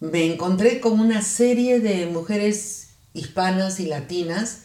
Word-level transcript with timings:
me 0.00 0.24
encontré 0.32 0.80
con 0.80 0.98
una 0.98 1.22
serie 1.22 1.80
de 1.80 2.06
mujeres 2.06 2.88
hispanas 3.12 3.80
y 3.80 3.86
latinas 3.86 4.62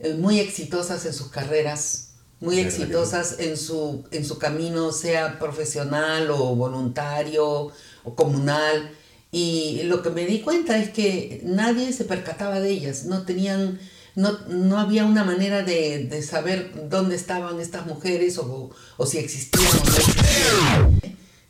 eh, 0.00 0.14
muy 0.14 0.40
exitosas 0.40 1.04
en 1.04 1.12
sus 1.12 1.28
carreras, 1.28 2.14
muy 2.40 2.58
exitosas 2.58 3.36
en 3.40 3.56
su, 3.56 4.04
en 4.10 4.24
su 4.24 4.38
camino, 4.38 4.92
sea 4.92 5.38
profesional 5.38 6.30
o 6.30 6.54
voluntario 6.54 7.72
o 8.04 8.14
comunal. 8.14 8.90
Y 9.30 9.82
lo 9.84 10.02
que 10.02 10.10
me 10.10 10.24
di 10.24 10.40
cuenta 10.40 10.78
es 10.78 10.90
que 10.90 11.42
nadie 11.44 11.92
se 11.92 12.04
percataba 12.04 12.60
de 12.60 12.70
ellas, 12.70 13.04
no 13.04 13.24
tenían, 13.24 13.78
no, 14.14 14.38
no 14.48 14.78
había 14.78 15.04
una 15.04 15.24
manera 15.24 15.62
de, 15.62 16.04
de, 16.04 16.22
saber 16.22 16.88
dónde 16.88 17.16
estaban 17.16 17.60
estas 17.60 17.84
mujeres 17.86 18.38
o, 18.38 18.70
o 18.96 19.06
si 19.06 19.18
existían 19.18 19.66
o 19.66 19.90
no 19.90 19.96
existían 19.96 20.97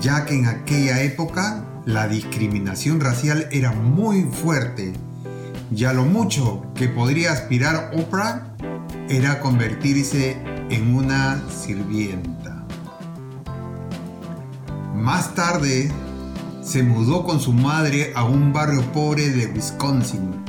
ya 0.00 0.26
que 0.26 0.36
en 0.36 0.46
aquella 0.46 1.02
época 1.02 1.64
la 1.88 2.06
discriminación 2.06 3.00
racial 3.00 3.48
era 3.50 3.72
muy 3.72 4.24
fuerte 4.24 4.92
y 5.74 5.84
a 5.84 5.94
lo 5.94 6.04
mucho 6.04 6.66
que 6.74 6.86
podría 6.86 7.32
aspirar 7.32 7.92
Oprah 7.96 8.54
era 9.08 9.40
convertirse 9.40 10.36
en 10.68 10.94
una 10.94 11.42
sirvienta. 11.48 12.66
Más 14.94 15.34
tarde 15.34 15.90
se 16.60 16.82
mudó 16.82 17.24
con 17.24 17.40
su 17.40 17.54
madre 17.54 18.12
a 18.14 18.24
un 18.24 18.52
barrio 18.52 18.82
pobre 18.92 19.30
de 19.30 19.46
Wisconsin. 19.46 20.44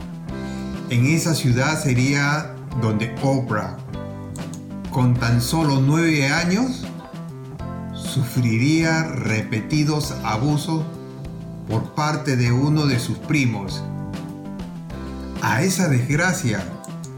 En 0.89 1.05
esa 1.05 1.33
ciudad 1.35 1.81
sería 1.81 2.53
donde 2.81 3.15
Oprah, 3.23 3.77
con 4.91 5.13
tan 5.13 5.41
solo 5.41 5.79
nueve 5.79 6.27
años, 6.27 6.85
sufriría 7.93 9.03
repetidos 9.03 10.11
abusos 10.25 10.83
por 11.69 11.93
parte 11.93 12.35
de 12.35 12.51
uno 12.51 12.87
de 12.87 12.99
sus 12.99 13.17
primos. 13.19 13.83
A 15.41 15.61
esa 15.61 15.87
desgracia 15.87 16.63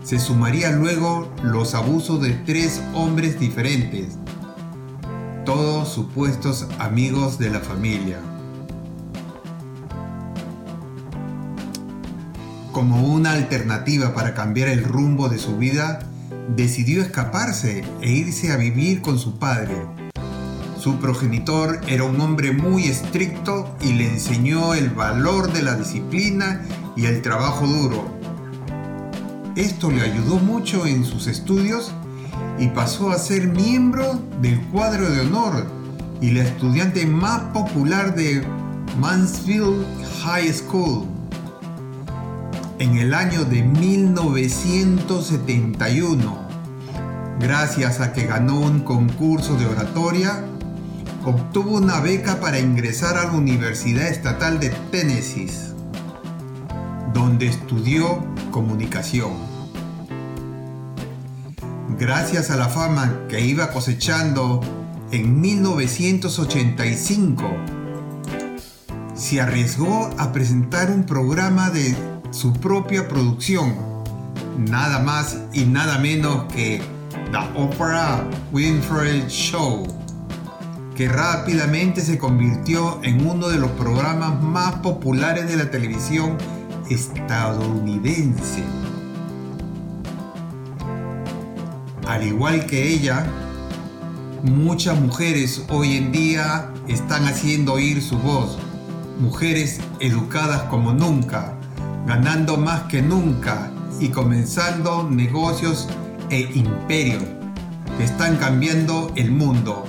se 0.03 0.19
sumaría 0.19 0.71
luego 0.71 1.31
los 1.41 1.73
abusos 1.73 2.21
de 2.21 2.33
tres 2.33 2.81
hombres 2.93 3.39
diferentes, 3.39 4.17
todos 5.45 5.89
supuestos 5.89 6.67
amigos 6.79 7.39
de 7.39 7.49
la 7.49 7.61
familia. 7.61 8.19
Como 12.71 13.03
una 13.03 13.31
alternativa 13.31 14.13
para 14.13 14.33
cambiar 14.33 14.67
el 14.67 14.83
rumbo 14.83 15.29
de 15.29 15.39
su 15.39 15.57
vida, 15.57 15.99
decidió 16.55 17.01
escaparse 17.01 17.83
e 18.01 18.11
irse 18.11 18.51
a 18.51 18.57
vivir 18.57 19.01
con 19.01 19.17
su 19.17 19.39
padre, 19.39 19.75
su 20.81 20.95
progenitor 20.95 21.79
era 21.87 22.03
un 22.05 22.19
hombre 22.19 22.51
muy 22.53 22.85
estricto 22.85 23.75
y 23.81 23.93
le 23.93 24.09
enseñó 24.09 24.73
el 24.73 24.89
valor 24.89 25.53
de 25.53 25.61
la 25.61 25.75
disciplina 25.75 26.65
y 26.95 27.05
el 27.05 27.21
trabajo 27.21 27.67
duro. 27.67 28.03
Esto 29.55 29.91
le 29.91 30.01
ayudó 30.01 30.39
mucho 30.39 30.87
en 30.87 31.05
sus 31.05 31.27
estudios 31.27 31.91
y 32.57 32.69
pasó 32.69 33.11
a 33.11 33.19
ser 33.19 33.49
miembro 33.49 34.19
del 34.41 34.59
cuadro 34.69 35.07
de 35.07 35.19
honor 35.19 35.67
y 36.19 36.31
la 36.31 36.41
estudiante 36.41 37.05
más 37.05 37.41
popular 37.53 38.15
de 38.15 38.43
Mansfield 38.99 39.85
High 40.23 40.51
School. 40.51 41.05
En 42.79 42.97
el 42.97 43.13
año 43.13 43.45
de 43.45 43.61
1971, 43.61 46.47
gracias 47.39 47.99
a 47.99 48.13
que 48.13 48.25
ganó 48.25 48.61
un 48.61 48.79
concurso 48.79 49.55
de 49.57 49.67
oratoria, 49.67 50.47
obtuvo 51.25 51.77
una 51.77 51.99
beca 51.99 52.39
para 52.39 52.59
ingresar 52.59 53.17
a 53.17 53.25
la 53.25 53.31
Universidad 53.31 54.07
Estatal 54.07 54.59
de 54.59 54.69
Tennessee, 54.91 55.49
donde 57.13 57.47
estudió 57.47 58.23
comunicación. 58.51 59.33
Gracias 61.99 62.49
a 62.49 62.55
la 62.55 62.69
fama 62.69 63.25
que 63.29 63.41
iba 63.41 63.71
cosechando 63.71 64.61
en 65.11 65.39
1985, 65.39 67.43
se 69.13 69.41
arriesgó 69.41 70.09
a 70.17 70.31
presentar 70.31 70.89
un 70.89 71.03
programa 71.03 71.69
de 71.69 71.95
su 72.31 72.53
propia 72.53 73.07
producción, 73.07 73.75
nada 74.57 74.99
más 74.99 75.37
y 75.53 75.65
nada 75.65 75.99
menos 75.99 76.51
que 76.51 76.81
The 77.31 77.59
Oprah 77.59 78.23
Winfrey 78.51 79.25
Show 79.27 80.00
que 80.95 81.07
rápidamente 81.07 82.01
se 82.01 82.17
convirtió 82.17 82.99
en 83.03 83.25
uno 83.25 83.47
de 83.49 83.57
los 83.57 83.71
programas 83.71 84.41
más 84.41 84.75
populares 84.75 85.47
de 85.47 85.55
la 85.55 85.71
televisión 85.71 86.37
estadounidense. 86.89 88.63
Al 92.07 92.23
igual 92.23 92.65
que 92.65 92.89
ella, 92.89 93.25
muchas 94.43 94.99
mujeres 94.99 95.63
hoy 95.69 95.95
en 95.95 96.11
día 96.11 96.69
están 96.87 97.25
haciendo 97.25 97.73
oír 97.73 98.01
su 98.01 98.17
voz, 98.17 98.57
mujeres 99.19 99.79
educadas 99.99 100.63
como 100.63 100.91
nunca, 100.93 101.53
ganando 102.05 102.57
más 102.57 102.83
que 102.83 103.01
nunca 103.01 103.71
y 103.99 104.09
comenzando 104.09 105.07
negocios 105.09 105.87
e 106.29 106.49
imperios 106.53 107.23
que 107.97 108.03
están 108.03 108.35
cambiando 108.37 109.11
el 109.15 109.31
mundo 109.31 109.85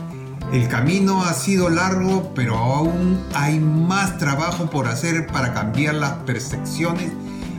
el 0.52 0.68
camino 0.68 1.24
ha 1.24 1.32
sido 1.32 1.70
largo, 1.70 2.32
pero 2.34 2.58
aún 2.58 3.18
hay 3.34 3.58
más 3.58 4.18
trabajo 4.18 4.68
por 4.68 4.86
hacer 4.86 5.26
para 5.26 5.54
cambiar 5.54 5.94
las 5.94 6.12
percepciones 6.24 7.10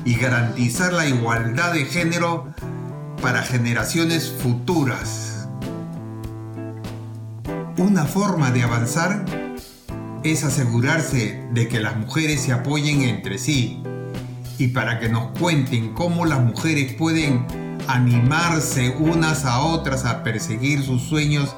y 0.06 0.16
garantizar 0.16 0.94
la 0.94 1.08
igualdad 1.08 1.74
de 1.74 1.86
género 1.86 2.54
para 3.20 3.42
generaciones 3.42 4.32
futuras. 4.32 5.48
Una 7.78 8.06
forma 8.06 8.52
de 8.52 8.62
avanzar 8.62 9.26
es 10.24 10.44
asegurarse 10.44 11.48
de 11.52 11.68
que 11.68 11.80
las 11.80 11.98
mujeres 11.98 12.42
se 12.42 12.54
apoyen 12.54 13.02
entre 13.02 13.40
sí 13.40 13.82
y 14.60 14.68
para 14.68 15.00
que 15.00 15.10
nos 15.10 15.38
cuenten 15.40 15.94
cómo 15.94 16.26
las 16.26 16.42
mujeres 16.42 16.94
pueden 16.94 17.48
animarse 17.88 18.96
unas 19.00 19.46
a 19.46 19.62
otras 19.62 20.06
a 20.06 20.24
perseguir 20.24 20.84
sus 20.84 21.02
sueños, 21.02 21.56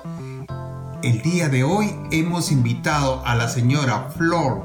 el 1.06 1.22
día 1.22 1.50
de 1.50 1.63
hoy 1.63 1.96
hemos 2.10 2.52
invitado 2.52 3.24
a 3.28 3.36
la 3.36 3.48
señora 3.48 4.10
Flor 4.18 4.63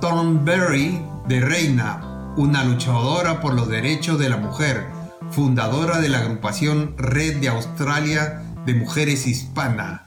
Thornberry 0.00 1.02
de 1.26 1.40
Reina, 1.40 2.32
una 2.36 2.62
luchadora 2.62 3.40
por 3.40 3.52
los 3.52 3.68
derechos 3.68 4.20
de 4.20 4.28
la 4.28 4.36
mujer, 4.36 4.84
fundadora 5.32 6.00
de 6.00 6.10
la 6.10 6.20
agrupación 6.20 6.94
Red 6.96 7.38
de 7.38 7.48
Australia 7.48 8.40
de 8.66 8.74
Mujeres 8.74 9.26
Hispana, 9.26 10.06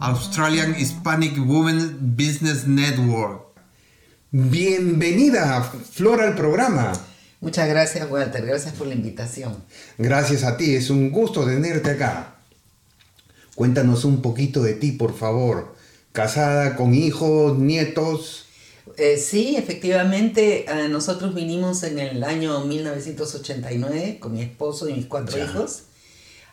Australian 0.00 0.74
Hispanic 0.76 1.38
Women 1.38 2.16
Business 2.16 2.66
Network. 2.66 3.52
Bienvenida, 4.32 5.62
Flor, 5.62 6.22
al 6.22 6.34
programa. 6.34 6.90
Muchas 7.40 7.68
gracias, 7.68 8.10
Walter. 8.10 8.44
Gracias 8.44 8.74
por 8.74 8.88
la 8.88 8.94
invitación. 8.94 9.54
Gracias 9.96 10.42
a 10.42 10.56
ti. 10.56 10.74
Es 10.74 10.90
un 10.90 11.10
gusto 11.12 11.46
tenerte 11.46 11.92
acá. 11.92 12.29
Cuéntanos 13.60 14.06
un 14.06 14.22
poquito 14.22 14.62
de 14.62 14.72
ti, 14.72 14.92
por 14.92 15.14
favor. 15.14 15.74
¿Casada, 16.12 16.76
con 16.76 16.94
hijos, 16.94 17.58
nietos? 17.58 18.46
Eh, 18.96 19.18
sí, 19.18 19.54
efectivamente, 19.54 20.64
eh, 20.64 20.88
nosotros 20.88 21.34
vinimos 21.34 21.82
en 21.82 21.98
el 21.98 22.24
año 22.24 22.64
1989 22.64 24.16
con 24.18 24.32
mi 24.32 24.40
esposo 24.40 24.88
y 24.88 24.94
mis 24.94 25.04
cuatro 25.04 25.36
hijos. 25.36 25.82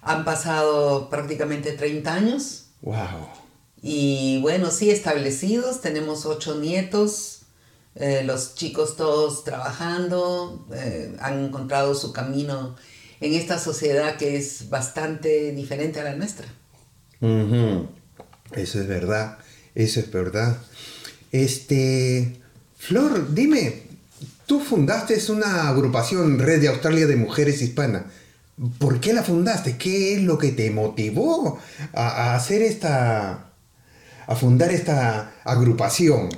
Han 0.02 0.26
pasado 0.26 1.10
prácticamente 1.10 1.72
30 1.72 2.14
años. 2.14 2.66
¡Wow! 2.82 3.30
Y 3.82 4.42
bueno, 4.42 4.70
sí, 4.70 4.90
establecidos. 4.90 5.80
Tenemos 5.80 6.26
ocho 6.26 6.60
nietos, 6.60 7.44
eh, 7.96 8.24
los 8.26 8.56
chicos 8.56 8.98
todos 8.98 9.46
trabajando, 9.46 10.68
eh, 10.74 11.16
han 11.22 11.46
encontrado 11.46 11.96
su 11.96 12.12
camino 12.12 12.76
en 13.22 13.34
esta 13.34 13.60
sociedad 13.60 14.18
que 14.18 14.36
es 14.36 14.70
bastante 14.70 15.54
diferente 15.54 16.02
a 16.02 16.04
la 16.04 16.18
nuestra. 16.18 16.46
Eso 17.22 18.80
es 18.82 18.88
verdad, 18.88 19.38
eso 19.76 20.00
es 20.00 20.12
verdad. 20.12 20.58
Este, 21.32 22.40
Flor, 22.78 23.34
dime, 23.34 23.84
tú 24.46 24.60
fundaste 24.60 25.20
una 25.32 25.70
agrupación 25.70 26.40
Red 26.40 26.62
de 26.62 26.68
Australia 26.70 27.08
de 27.08 27.16
Mujeres 27.16 27.62
Hispanas. 27.62 28.04
¿Por 28.80 29.00
qué 29.00 29.14
la 29.14 29.24
fundaste? 29.24 29.78
¿Qué 29.78 30.16
es 30.16 30.24
lo 30.24 30.38
que 30.38 30.52
te 30.52 30.72
motivó 30.72 31.60
a, 31.94 32.08
a 32.08 32.36
hacer 32.36 32.62
esta, 32.62 33.52
a 34.26 34.36
fundar 34.36 34.72
esta 34.72 35.34
agrupación? 35.44 36.30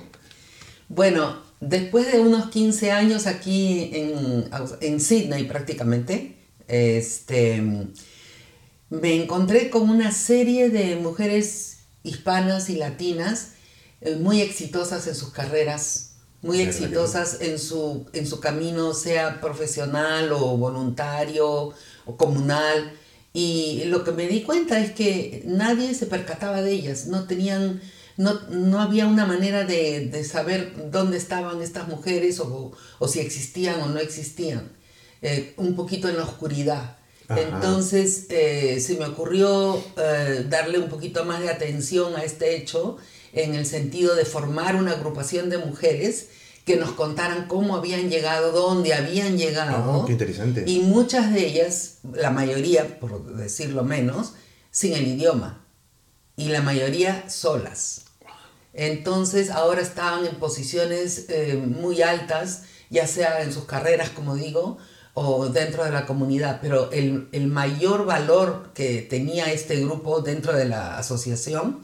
Bueno, 0.90 1.50
Después 1.62 2.10
de 2.12 2.20
unos 2.20 2.50
15 2.52 2.92
años 2.92 3.28
aquí 3.28 3.90
en, 3.94 4.50
en 4.80 5.00
Sydney 5.02 5.44
prácticamente, 5.44 6.38
este, 6.70 7.62
me 8.90 9.22
encontré 9.22 9.70
con 9.70 9.90
una 9.90 10.12
serie 10.12 10.70
de 10.70 10.96
mujeres 10.96 11.80
hispanas 12.04 12.70
y 12.70 12.76
latinas 12.76 13.50
eh, 14.02 14.16
muy 14.16 14.42
exitosas 14.42 15.08
en 15.08 15.16
sus 15.16 15.32
carreras, 15.32 16.16
muy 16.42 16.62
exitosas 16.62 17.42
en 17.42 17.60
su, 17.60 18.06
en 18.14 18.26
su 18.26 18.40
camino, 18.40 18.94
sea 18.94 19.42
profesional 19.42 20.32
o 20.32 20.58
voluntario 20.58 21.74
o 22.06 22.18
comunal. 22.18 22.94
Y 23.34 23.84
lo 23.86 24.04
que 24.04 24.12
me 24.12 24.28
di 24.28 24.44
cuenta 24.44 24.80
es 24.80 24.92
que 24.92 25.44
nadie 25.46 25.94
se 25.94 26.06
percataba 26.06 26.62
de 26.62 26.72
ellas, 26.72 27.08
no 27.08 27.26
tenían 27.26 27.82
no, 28.20 28.82
había 28.82 29.08
una 29.08 29.26
manera 29.26 29.64
de, 29.64 30.24
saber 30.26 30.92
dónde 30.92 31.18
estaban 31.18 31.62
estas 31.62 31.88
mujeres 31.88 32.42
o, 32.42 32.74
si 33.08 33.22
existían 33.22 33.80
o 33.80 33.88
no 33.88 34.00
existían, 34.00 34.74
eh, 35.22 35.54
un 35.56 35.74
poquito 35.76 36.10
en 36.10 36.18
la 36.18 36.24
oscuridad. 36.24 36.98
Entonces 37.30 38.26
eh, 38.30 38.80
se 38.80 38.96
me 38.96 39.06
ocurrió 39.06 39.82
eh, 39.98 40.46
darle 40.50 40.80
un 40.80 40.90
poquito 40.90 41.26
más 41.26 41.42
de 41.42 41.50
atención 41.50 42.16
a 42.16 42.24
este 42.24 42.56
hecho 42.56 42.98
en 43.34 43.54
el 43.54 43.66
sentido 43.66 44.16
de 44.16 44.26
formar 44.26 44.76
una 44.76 44.94
agrupación 44.94 45.50
de 45.50 45.60
mujeres 45.60 46.30
que 46.66 46.76
nos 46.76 46.92
contaran 46.92 47.48
cómo 47.48 47.76
habían 47.76 48.10
llegado, 48.10 48.52
dónde 48.52 48.94
habían 48.94 49.38
llegado. 49.38 50.02
Oh, 50.02 50.06
qué 50.06 50.14
interesante. 50.14 50.64
Y 50.68 50.80
muchas 50.80 51.34
de 51.34 51.46
ellas, 51.46 52.00
la 52.14 52.32
mayoría, 52.32 53.00
por 53.00 53.36
decirlo 53.36 53.84
menos, 53.84 54.34
sin 54.72 54.94
el 54.94 55.08
idioma. 55.08 55.66
Y 56.36 56.50
la 56.50 56.62
mayoría 56.62 57.30
solas. 57.30 58.06
Entonces 58.74 59.50
ahora 59.50 59.82
estaban 59.82 60.26
en 60.26 60.36
posiciones 60.36 61.26
eh, 61.30 61.56
muy 61.56 62.02
altas, 62.02 62.64
ya 62.90 63.08
sea 63.08 63.42
en 63.42 63.52
sus 63.52 63.66
carreras, 63.66 64.10
como 64.10 64.36
digo, 64.36 64.78
o 65.22 65.50
dentro 65.50 65.84
de 65.84 65.92
la 65.92 66.06
comunidad, 66.06 66.60
pero 66.62 66.90
el, 66.94 67.48
mayor 67.48 68.06
valor 68.06 68.72
que 68.74 69.02
tenía 69.02 69.52
este 69.52 69.76
grupo 69.82 70.22
dentro 70.22 70.54
de 70.54 70.64
la 70.64 70.98
asociación 70.98 71.82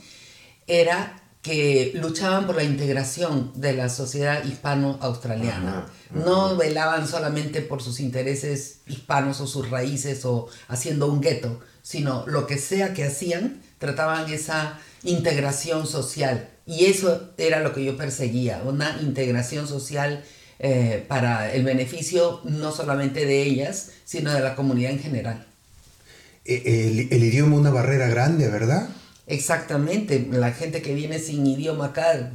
era 0.67 1.21
que 1.41 1.91
luchaban 1.95 2.47
por 2.47 2.55
la 2.55 2.63
integración 2.63 3.51
de 3.55 3.73
la 3.73 3.89
sociedad 3.89 4.43
hispano-australiana. 4.45 5.85
No 6.11 6.55
velaban 6.55 7.07
solamente 7.07 7.61
por 7.61 7.83
sus 7.83 7.99
intereses 7.99 8.79
hispanos 8.87 9.41
o 9.41 9.47
sus 9.47 9.69
raíces 9.69 10.23
o 10.23 10.47
haciendo 10.69 11.07
un 11.07 11.19
gueto, 11.19 11.59
sino 11.83 12.25
lo 12.27 12.47
que 12.47 12.57
sea 12.57 12.93
que 12.93 13.03
hacían, 13.03 13.61
trataban 13.79 14.31
esa 14.31 14.79
integración 15.03 15.85
social 15.85 16.49
y 16.65 16.85
eso 16.85 17.33
era 17.37 17.59
lo 17.59 17.73
que 17.73 17.83
yo 17.83 17.97
perseguía, 17.97 18.63
una 18.65 18.97
integración 19.01 19.67
social 19.67 20.23
eh, 20.59 21.03
para 21.07 21.53
el 21.53 21.63
beneficio 21.63 22.41
no 22.43 22.71
solamente 22.71 23.25
de 23.25 23.43
ellas, 23.43 23.91
sino 24.05 24.33
de 24.33 24.41
la 24.41 24.55
comunidad 24.55 24.91
en 24.91 24.99
general. 24.99 25.45
E, 26.45 26.89
el, 26.89 27.07
el 27.11 27.23
idioma 27.23 27.57
una 27.57 27.71
barrera 27.71 28.07
grande, 28.07 28.47
¿verdad? 28.49 28.89
Exactamente, 29.27 30.27
la 30.31 30.51
gente 30.51 30.83
que 30.83 30.93
viene 30.93 31.17
sin 31.17 31.45
idioma 31.47 31.85
acá, 31.87 32.31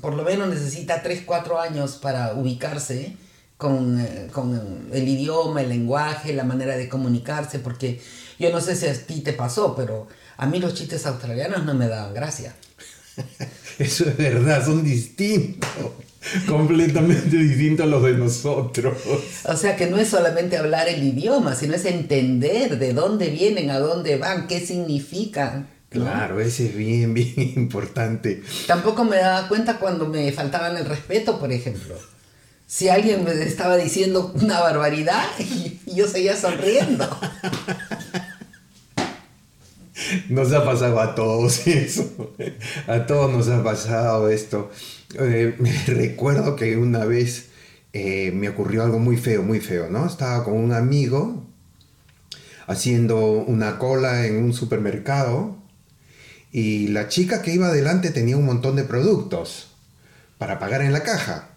por 0.00 0.14
lo 0.14 0.22
menos 0.22 0.48
necesita 0.48 1.02
3, 1.02 1.22
4 1.26 1.60
años 1.60 1.96
para 1.96 2.32
ubicarse 2.32 3.14
con, 3.58 4.00
eh, 4.00 4.28
con, 4.32 4.88
el 4.92 5.06
idioma, 5.06 5.60
el 5.60 5.68
lenguaje, 5.68 6.32
la 6.32 6.44
manera 6.44 6.76
de 6.76 6.88
comunicarse, 6.88 7.58
porque 7.58 8.00
yo 8.38 8.50
no 8.50 8.62
sé 8.62 8.74
si 8.74 8.86
a 8.86 8.94
ti 8.94 9.20
te 9.20 9.34
pasó, 9.34 9.76
pero 9.76 10.08
a 10.38 10.46
mí 10.46 10.58
los 10.60 10.74
chistes 10.74 11.04
australianos 11.04 11.64
no 11.64 11.74
me 11.74 11.88
daban 11.88 12.14
gracia. 12.14 12.54
Eso 13.78 14.04
es 14.04 14.16
verdad, 14.16 14.64
son 14.64 14.84
distintos. 14.84 15.70
completamente 16.48 17.36
distintos 17.36 17.86
a 17.86 17.88
los 17.88 18.02
de 18.02 18.14
nosotros. 18.14 18.96
O 19.44 19.56
sea 19.56 19.76
que 19.76 19.86
no 19.86 19.98
es 19.98 20.08
solamente 20.08 20.56
hablar 20.56 20.88
el 20.88 21.02
idioma, 21.02 21.54
sino 21.54 21.74
es 21.74 21.84
entender 21.84 22.78
de 22.78 22.92
dónde 22.92 23.30
vienen, 23.30 23.70
a 23.70 23.78
dónde 23.78 24.16
van, 24.16 24.46
qué 24.46 24.60
significan. 24.60 25.68
Claro, 25.90 26.40
ese 26.40 26.66
es 26.66 26.76
bien, 26.76 27.14
bien 27.14 27.52
importante. 27.56 28.42
Tampoco 28.66 29.04
me 29.04 29.16
daba 29.16 29.48
cuenta 29.48 29.78
cuando 29.78 30.06
me 30.06 30.32
faltaban 30.32 30.76
el 30.76 30.86
respeto, 30.86 31.38
por 31.38 31.52
ejemplo. 31.52 31.94
Si 32.66 32.88
alguien 32.88 33.24
me 33.24 33.32
estaba 33.42 33.76
diciendo 33.76 34.32
una 34.34 34.60
barbaridad 34.60 35.26
y 35.38 35.94
yo 35.94 36.08
seguía 36.08 36.36
sonriendo. 36.36 37.06
Nos 40.28 40.52
ha 40.52 40.64
pasado 40.64 41.00
a 41.00 41.14
todos 41.14 41.66
eso. 41.66 42.34
A 42.86 43.06
todos 43.06 43.32
nos 43.32 43.48
ha 43.48 43.62
pasado 43.62 44.28
esto. 44.28 44.70
Eh, 45.18 45.54
me 45.58 45.72
recuerdo 45.86 46.56
que 46.56 46.76
una 46.76 47.04
vez 47.04 47.50
eh, 47.92 48.32
me 48.32 48.48
ocurrió 48.48 48.82
algo 48.82 48.98
muy 48.98 49.16
feo, 49.16 49.42
muy 49.42 49.60
feo, 49.60 49.88
¿no? 49.88 50.06
Estaba 50.06 50.44
con 50.44 50.54
un 50.54 50.72
amigo 50.72 51.44
haciendo 52.66 53.26
una 53.26 53.78
cola 53.78 54.26
en 54.26 54.42
un 54.42 54.52
supermercado 54.52 55.56
y 56.50 56.88
la 56.88 57.08
chica 57.08 57.42
que 57.42 57.52
iba 57.52 57.68
adelante 57.68 58.10
tenía 58.10 58.36
un 58.36 58.46
montón 58.46 58.76
de 58.76 58.84
productos 58.84 59.68
para 60.38 60.58
pagar 60.58 60.82
en 60.82 60.92
la 60.92 61.02
caja 61.02 61.50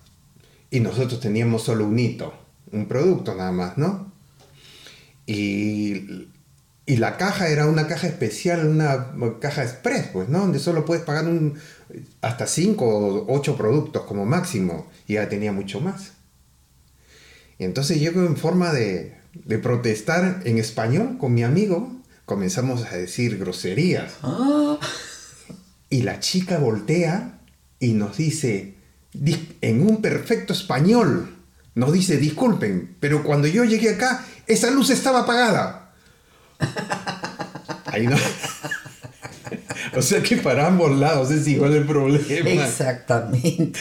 y 0.69 0.79
nosotros 0.79 1.19
teníamos 1.19 1.63
solo 1.63 1.85
un 1.87 1.97
hito, 1.97 2.33
un 2.71 2.87
producto 2.87 3.33
nada 3.35 3.51
más, 3.51 3.77
¿no? 3.77 4.11
Y 5.25 6.27
y 6.89 6.95
la 6.95 7.17
caja 7.17 7.49
era 7.49 7.67
una 7.67 7.85
caja 7.85 8.07
especial, 8.07 8.65
una 8.65 9.11
caja 9.41 9.61
express, 9.61 10.07
pues, 10.07 10.29
¿no? 10.29 10.39
Donde 10.39 10.57
solo 10.57 10.85
puedes 10.85 11.03
pagar 11.03 11.25
un, 11.25 11.59
hasta 12.21 12.47
5 12.47 12.85
o 12.85 13.25
8 13.27 13.57
productos 13.57 14.03
como 14.03 14.25
máximo. 14.25 14.89
Y 15.05 15.15
ya 15.15 15.27
tenía 15.27 15.51
mucho 15.51 15.81
más. 15.81 16.13
Y 17.59 17.65
entonces 17.65 17.99
yo 17.99 18.11
en 18.11 18.37
forma 18.37 18.71
de, 18.71 19.17
de 19.33 19.59
protestar 19.59 20.41
en 20.45 20.59
español 20.59 21.17
con 21.19 21.33
mi 21.33 21.43
amigo, 21.43 21.91
comenzamos 22.25 22.85
a 22.85 22.95
decir 22.95 23.37
groserías. 23.37 24.13
Ah. 24.23 24.79
Y 25.89 26.03
la 26.03 26.21
chica 26.21 26.57
voltea 26.57 27.41
y 27.81 27.95
nos 27.95 28.15
dice, 28.15 28.75
en 29.59 29.81
un 29.85 30.01
perfecto 30.01 30.53
español, 30.53 31.35
nos 31.75 31.91
dice, 31.91 32.15
disculpen, 32.15 32.95
pero 33.01 33.25
cuando 33.25 33.47
yo 33.47 33.65
llegué 33.65 33.89
acá, 33.89 34.25
esa 34.47 34.71
luz 34.71 34.89
estaba 34.89 35.23
apagada. 35.23 35.86
Ahí 37.85 38.07
no. 38.07 38.15
o 39.95 40.01
sea 40.01 40.21
que 40.21 40.37
para 40.37 40.67
ambos 40.67 40.97
lados 40.97 41.31
es 41.31 41.47
igual 41.47 41.73
el 41.73 41.85
problema. 41.85 42.49
Exactamente. 42.49 43.79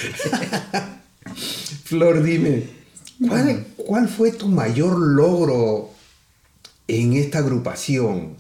Flor, 1.85 2.23
dime, 2.23 2.65
¿cuál, 3.29 3.67
¿cuál 3.77 4.09
fue 4.09 4.33
tu 4.33 4.49
mayor 4.49 4.99
logro 4.99 5.91
en 6.89 7.15
esta 7.15 7.39
agrupación? 7.39 8.37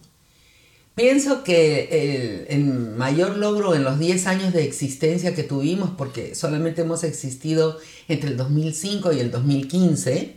Pienso 0.96 1.44
que 1.44 2.46
el, 2.48 2.64
mayor 2.96 3.36
logro 3.36 3.74
en 3.74 3.84
los 3.84 3.98
10 3.98 4.26
años 4.28 4.54
de 4.54 4.64
existencia 4.64 5.34
que 5.34 5.42
tuvimos, 5.42 5.90
porque 5.90 6.34
solamente 6.34 6.80
hemos 6.80 7.04
existido 7.04 7.78
entre 8.08 8.30
el 8.30 8.38
2005 8.38 9.12
y 9.12 9.20
el 9.20 9.30
2015, 9.30 10.36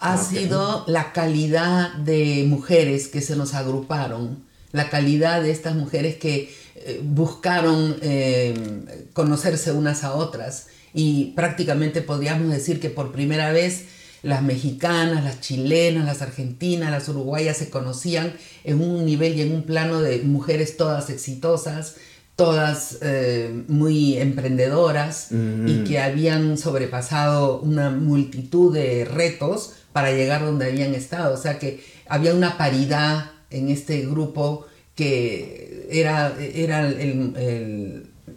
ha 0.00 0.16
sido 0.18 0.84
la 0.86 1.12
calidad 1.12 1.94
de 1.94 2.44
mujeres 2.48 3.08
que 3.08 3.20
se 3.20 3.36
nos 3.36 3.54
agruparon, 3.54 4.44
la 4.72 4.90
calidad 4.90 5.42
de 5.42 5.50
estas 5.50 5.74
mujeres 5.74 6.16
que 6.16 6.52
eh, 6.76 7.00
buscaron 7.02 7.96
eh, 8.02 9.08
conocerse 9.12 9.72
unas 9.72 10.04
a 10.04 10.14
otras. 10.14 10.68
Y 10.94 11.32
prácticamente 11.36 12.00
podríamos 12.00 12.50
decir 12.50 12.80
que 12.80 12.90
por 12.90 13.12
primera 13.12 13.52
vez 13.52 13.86
las 14.22 14.42
mexicanas, 14.42 15.24
las 15.24 15.40
chilenas, 15.40 16.04
las 16.04 16.22
argentinas, 16.22 16.90
las 16.90 17.08
uruguayas 17.08 17.56
se 17.56 17.70
conocían 17.70 18.32
en 18.64 18.80
un 18.80 19.04
nivel 19.04 19.36
y 19.36 19.42
en 19.42 19.52
un 19.52 19.62
plano 19.62 20.00
de 20.00 20.20
mujeres 20.20 20.76
todas 20.76 21.10
exitosas, 21.10 21.96
todas 22.36 22.98
eh, 23.02 23.64
muy 23.68 24.16
emprendedoras 24.16 25.28
y 25.32 25.82
que 25.84 25.98
habían 25.98 26.56
sobrepasado 26.56 27.60
una 27.60 27.90
multitud 27.90 28.72
de 28.72 29.04
retos 29.04 29.72
para 29.98 30.12
llegar 30.12 30.44
donde 30.44 30.66
habían 30.66 30.94
estado. 30.94 31.34
O 31.34 31.36
sea 31.36 31.58
que 31.58 31.82
había 32.08 32.32
una 32.32 32.56
paridad 32.56 33.32
en 33.50 33.68
este 33.68 34.06
grupo 34.06 34.64
que 34.94 35.88
era, 35.90 36.36
era 36.38 36.88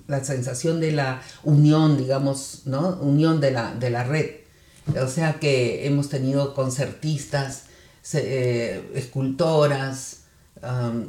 la 0.08 0.24
sensación 0.24 0.80
de 0.80 0.92
la 0.92 1.22
unión, 1.44 2.00
digamos, 2.00 2.64
¿no? 2.66 2.98
Unión 3.00 3.40
de 3.40 3.52
la, 3.52 3.76
de 3.76 3.92
la 3.92 4.04
red. 4.04 4.38
O 5.00 5.08
sea 5.08 5.34
que 5.34 5.86
hemos 5.86 6.10
tenido 6.10 6.56
concertistas, 6.56 7.66
eh, 8.16 8.82
escultoras, 8.96 10.22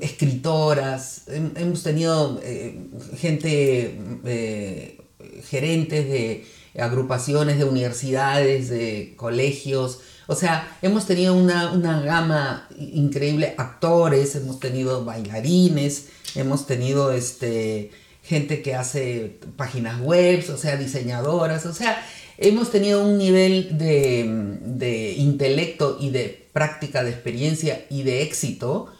escritoras, 0.01 1.23
hemos 1.29 1.83
tenido 1.83 2.39
eh, 2.43 2.91
gente, 3.17 3.99
eh, 4.27 5.01
gerentes 5.49 6.07
de 6.11 6.45
agrupaciones 6.79 7.57
de 7.57 7.65
universidades, 7.65 8.69
de 8.69 9.15
colegios, 9.17 10.01
o 10.33 10.37
sea, 10.37 10.77
hemos 10.83 11.07
tenido 11.07 11.35
una, 11.35 11.71
una 11.73 12.01
gama 12.01 12.67
increíble, 12.79 13.55
actores, 13.59 14.35
hemos 14.35 14.59
tenido 14.59 15.05
bailarines, 15.05 16.07
hemos 16.35 16.67
tenido 16.67 17.13
este, 17.13 17.91
gente 18.23 18.63
que 18.63 18.75
hace 18.75 19.39
páginas 19.57 20.01
web, 20.01 20.45
o 20.53 20.57
sea, 20.57 20.77
diseñadoras, 20.77 21.67
o 21.67 21.75
sea, 21.75 22.03
hemos 22.39 22.71
tenido 22.71 23.05
un 23.05 23.19
nivel 23.19 23.77
de, 23.77 25.15
intelecto 25.19 25.99
y 26.01 26.11
de 26.11 26.49
práctica, 26.53 27.05
de 27.05 27.11
experiencia 27.11 27.85
y 27.91 28.03
de 28.03 28.23
éxito 28.23 28.93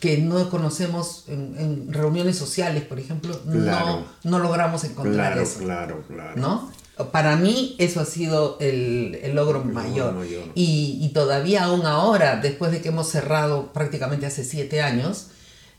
que 0.00 0.18
no 0.18 0.50
conocemos 0.50 1.24
en, 1.28 1.92
reuniones 1.92 2.36
sociales, 2.36 2.82
por 2.84 2.98
ejemplo, 2.98 3.40
no, 3.44 4.04
no 4.24 4.38
logramos 4.40 4.84
encontrar 4.84 5.32
claro, 5.32 5.40
eso. 5.40 5.58
Claro, 5.60 6.04
claro. 6.08 6.40
¿No? 6.40 6.70
Para 7.12 7.36
mí 7.36 7.76
eso 7.78 8.00
ha 8.00 8.06
sido 8.06 8.56
el, 8.60 9.34
logro 9.34 9.62
mayor. 9.64 10.14
Y, 10.54 10.98
y, 11.00 11.08
todavía 11.10 11.64
aún 11.64 11.84
ahora, 11.84 12.36
después 12.36 12.72
de 12.72 12.80
que 12.80 12.88
hemos 12.88 13.08
cerrado 13.08 13.72
prácticamente 13.72 14.24
hace 14.24 14.44
siete 14.44 14.80
años, 14.80 15.26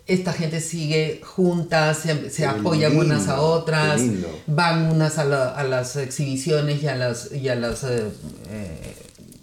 esta 0.07 0.31
gente 0.31 0.61
sigue 0.61 1.21
juntas, 1.23 2.03
se, 2.29 2.45
apoyan 2.45 2.95
unas 2.95 3.27
a 3.27 3.41
otras, 3.41 4.01
van 4.47 4.89
unas 4.91 5.17
a, 5.17 5.25
las 5.63 5.95
exhibiciones 5.97 6.81
y 6.81 6.87
a 6.87 6.95
las, 6.95 7.31
y 7.33 7.49
a 7.49 7.55
las 7.55 7.83
eh, 7.83 8.07
eh, 8.49 8.95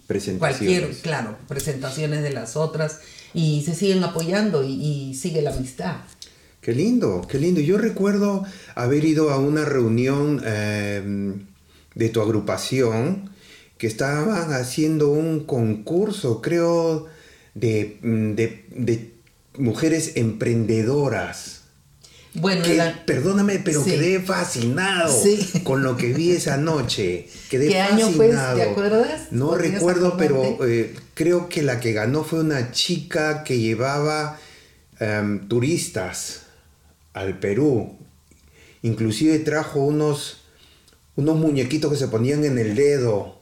presentaciones. 0.07 0.57
Cualquier, 0.57 1.01
claro, 1.01 1.37
presentaciones 1.47 2.23
de 2.23 2.31
las 2.31 2.55
otras 2.55 2.99
y 3.33 3.63
se 3.63 3.75
siguen 3.75 4.03
apoyando 4.03 4.63
y, 4.63 5.13
sigue 5.13 5.41
la 5.43 5.53
amistad. 5.53 5.97
Qué 6.61 6.73
lindo, 6.73 7.21
qué 7.29 7.37
lindo. 7.37 7.61
Yo 7.61 7.77
recuerdo 7.77 8.43
haber 8.73 9.05
ido 9.05 9.29
a 9.29 9.37
una 9.37 9.65
reunión 9.65 10.41
em, 10.43 11.45
de 11.95 12.09
tu 12.09 12.21
agrupación 12.21 13.31
que 13.77 13.87
estaban 13.87 14.53
haciendo 14.53 15.09
un 15.09 15.45
concurso, 15.45 16.41
creo, 16.41 17.07
de, 17.55 17.97
de 18.01 19.11
mujeres 19.57 20.13
emprendedoras. 20.15 21.65
Bueno, 22.35 22.65
perdóname, 23.05 23.59
pero 23.63 23.83
quedé 23.83 24.19
fascinado 24.19 25.13
con 25.63 25.83
lo 25.83 25.95
que 25.95 26.11
vi 26.13 26.31
esa 26.31 26.57
noche. 26.57 27.29
Quedé 27.49 27.67
¿Qué 27.69 27.79
año 27.79 28.09
fue? 28.09 28.29
¿Te 28.29 28.63
acuerdas? 28.63 29.31
No 29.31 29.55
recuerdo, 29.55 30.17
pero 30.17 30.65
eh, 30.67 30.93
creo 31.13 31.47
que 31.47 31.63
la 31.63 31.79
que 31.79 31.93
ganó 31.93 32.23
fue 32.23 32.41
una 32.41 32.71
chica 32.71 33.43
que 33.43 33.59
llevaba 33.59 34.37
em, 34.99 35.47
turistas 35.47 36.41
al 37.13 37.39
Perú. 37.39 37.97
Inclusive 38.81 39.39
trajo 39.39 39.79
unos, 39.79 40.41
unos 41.15 41.37
muñequitos 41.37 41.91
que 41.91 41.97
se 41.97 42.07
ponían 42.07 42.43
en 42.45 42.57
el 42.57 42.75
dedo 42.75 43.35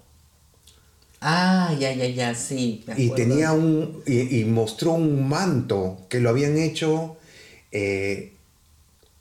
Ah, 1.26 1.74
ya, 1.80 1.94
ya, 1.94 2.08
ya, 2.08 2.36
sí. 2.36 2.84
y 2.98 3.10
tenía 3.12 3.54
un. 3.54 4.04
Y, 4.06 4.44
mostró 4.44 4.92
un 4.92 5.26
manto 5.30 6.06
que 6.10 6.20
lo 6.20 6.30
habían 6.30 6.58
hecho 6.58 7.16
eh, 7.72 8.34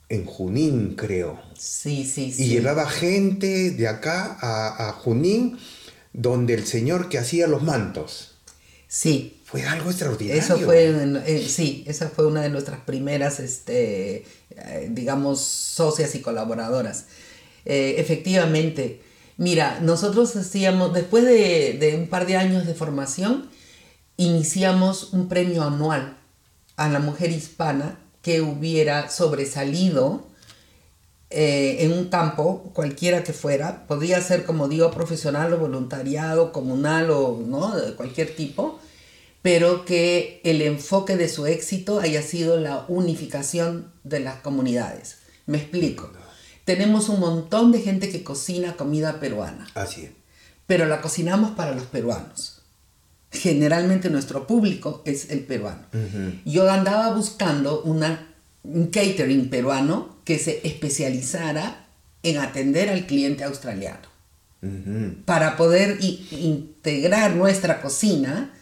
en 0.08 0.24
Junín, 0.24 0.96
creo. 0.96 1.40
Sí, 1.56 2.04
sí, 2.04 2.32
sí. 2.32 2.42
Y 2.42 2.48
llevaba 2.48 2.90
gente 2.90 3.70
de 3.70 3.86
acá 3.86 4.36
a, 4.40 4.92
Junín, 4.94 5.58
donde 6.12 6.54
el 6.54 6.66
señor 6.66 7.08
que 7.08 7.18
hacía 7.18 7.46
los 7.46 7.62
mantos. 7.62 8.34
Sí. 8.88 9.38
Fue 9.44 9.62
algo 9.64 9.90
extraordinario. 9.90 10.42
Eso 10.42 10.58
fue, 10.58 10.86
eh, 11.26 11.46
sí, 11.46 11.84
esa 11.86 12.08
fue 12.08 12.26
una 12.26 12.40
de 12.40 12.48
nuestras 12.48 12.80
primeras, 12.80 13.38
este, 13.38 14.24
eh, 14.50 14.88
digamos, 14.90 15.40
socias 15.40 16.14
y 16.14 16.20
colaboradoras. 16.20 17.04
Efectivamente 17.64 19.00
Mira, 19.42 19.80
nosotros 19.80 20.36
hacíamos, 20.36 20.92
después 20.92 21.24
de, 21.24 21.96
un 21.98 22.06
par 22.06 22.26
de 22.26 22.36
años 22.36 22.66
de 22.66 22.74
formación, 22.74 23.48
iniciamos 24.16 25.12
un 25.12 25.28
premio 25.28 25.62
anual 25.62 26.16
a 26.76 26.88
la 26.88 27.00
mujer 27.00 27.32
hispana 27.32 27.98
que 28.22 28.40
hubiera 28.40 29.08
sobresalido 29.08 30.26
eh, 31.30 31.78
en 31.80 31.92
un 31.92 32.08
campo, 32.08 32.70
cualquiera 32.74 33.24
que 33.24 33.32
fuera, 33.32 33.86
podría 33.88 34.20
ser, 34.20 34.44
como 34.44 34.68
digo, 34.68 34.90
profesional 34.90 35.52
o 35.54 35.58
voluntariado, 35.58 36.52
comunal 36.52 37.10
o 37.10 37.42
¿no? 37.44 37.74
de 37.74 37.94
cualquier 37.94 38.36
tipo, 38.36 38.78
pero 39.40 39.84
que 39.84 40.40
el 40.44 40.62
enfoque 40.62 41.16
de 41.16 41.28
su 41.28 41.46
éxito 41.46 41.98
haya 41.98 42.22
sido 42.22 42.60
la 42.60 42.84
unificación 42.86 43.90
de 44.04 44.20
las 44.20 44.36
comunidades. 44.36 45.18
Me 45.46 45.58
explico 45.58 46.12
tenemos 46.64 47.08
un 47.08 47.20
montón 47.20 47.72
de 47.72 47.80
gente 47.80 48.08
que 48.08 48.22
cocina 48.22 48.76
comida 48.76 49.20
peruana. 49.20 49.66
Así 49.74 50.02
es. 50.02 50.10
Pero 50.66 50.86
la 50.86 51.00
cocinamos 51.00 51.52
para 51.52 51.74
los 51.74 51.84
peruanos. 51.84 52.60
Generalmente 53.30 54.10
nuestro 54.10 54.46
público 54.46 55.02
es 55.04 55.30
el 55.30 55.40
peruano. 55.40 55.82
Yo 56.44 56.70
andaba 56.70 57.14
buscando 57.14 57.82
una, 57.82 58.28
un 58.62 58.88
catering 58.88 59.48
peruano 59.48 60.16
que 60.24 60.38
se 60.38 60.60
especializara 60.64 61.86
en 62.22 62.38
atender 62.38 62.90
al 62.90 63.06
cliente 63.06 63.44
australiano. 63.44 64.12
Para 65.24 65.56
poder 65.56 65.98
integrar 66.00 67.34
nuestra 67.34 67.80
cocina 67.80 68.52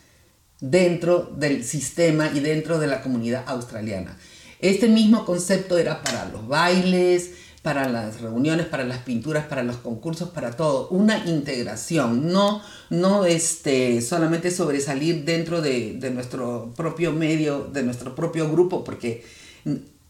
dentro 0.61 1.31
del 1.37 1.65
sistema 1.65 2.31
y 2.33 2.41
dentro 2.41 2.79
de 2.79 2.87
la 2.87 3.03
comunidad 3.03 3.45
australiana. 3.47 4.17
Este 4.61 4.89
mismo 4.89 5.25
concepto 5.25 5.79
era 5.79 6.03
para 6.03 6.27
los 6.27 6.47
bailes, 6.47 7.31
para 7.63 7.89
las 7.89 8.23
reuniones, 8.23 8.67
para 8.67 8.85
las 8.85 8.99
pinturas, 8.99 9.45
para 9.45 9.63
los 9.63 9.77
concursos, 9.77 10.31
para 10.31 10.53
todo, 10.53 10.89
una 10.89 11.27
integración, 11.27 12.33
no, 12.33 12.63
no 12.89 13.27
este, 13.27 14.01
solamente 14.01 14.51
sobresalir 14.51 15.25
dentro 15.25 15.61
de, 15.61 15.99
nuestro 16.13 16.73
propio 16.75 17.13
medio, 17.13 17.65
de 17.65 17.83
nuestro 17.83 18.15
propio 18.15 18.51
grupo, 18.51 18.83
porque 18.83 19.27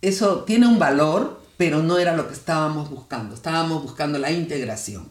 eso 0.00 0.44
tiene 0.44 0.68
un 0.68 0.78
valor, 0.78 1.40
pero 1.56 1.82
no 1.82 1.98
era 1.98 2.16
lo 2.16 2.28
que 2.28 2.34
estábamos 2.34 2.88
buscando, 2.88 3.34
estábamos 3.34 3.82
buscando 3.82 4.18
la 4.18 4.30
integración. 4.30 5.08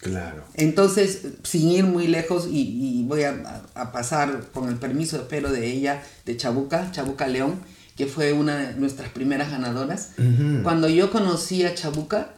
Claro. 0.00 0.44
Entonces, 0.54 1.26
sin 1.44 1.68
ir 1.70 1.84
muy 1.84 2.08
lejos, 2.08 2.48
y, 2.50 3.04
voy 3.06 3.22
a, 3.22 3.62
a, 3.74 3.92
pasar 3.92 4.46
con 4.52 4.68
el 4.68 4.76
permiso, 4.76 5.18
espero, 5.18 5.52
de 5.52 5.66
ella, 5.66 6.02
de 6.24 6.36
Chabuca, 6.36 6.90
Chabuca 6.90 7.28
León, 7.28 7.60
que 8.00 8.06
fue 8.06 8.32
una 8.32 8.56
de 8.56 8.74
nuestras 8.76 9.10
primeras 9.10 9.50
ganadoras. 9.50 10.12
Cuando 10.62 10.88
yo 10.88 11.10
conocí 11.10 11.66
a 11.66 11.74
Chabuca, 11.74 12.30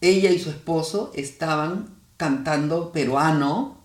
ella 0.00 0.30
y 0.30 0.38
su 0.38 0.48
esposo 0.48 1.12
estaban 1.14 1.90
cantando 2.16 2.90
peruano 2.90 3.76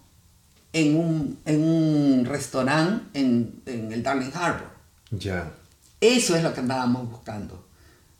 en 0.71 0.95
un, 0.95 1.37
en 1.43 1.61
un 1.61 2.23
restaurante 2.23 3.19
en, 3.19 3.61
en 3.65 3.91
el 3.91 4.01
Darling 4.01 4.31
Harbor. 4.33 4.69
Ya. 5.11 5.51
Eso 5.99 6.37
es 6.37 6.43
lo 6.43 6.53
que 6.53 6.61
andábamos 6.61 7.11
buscando. 7.11 7.65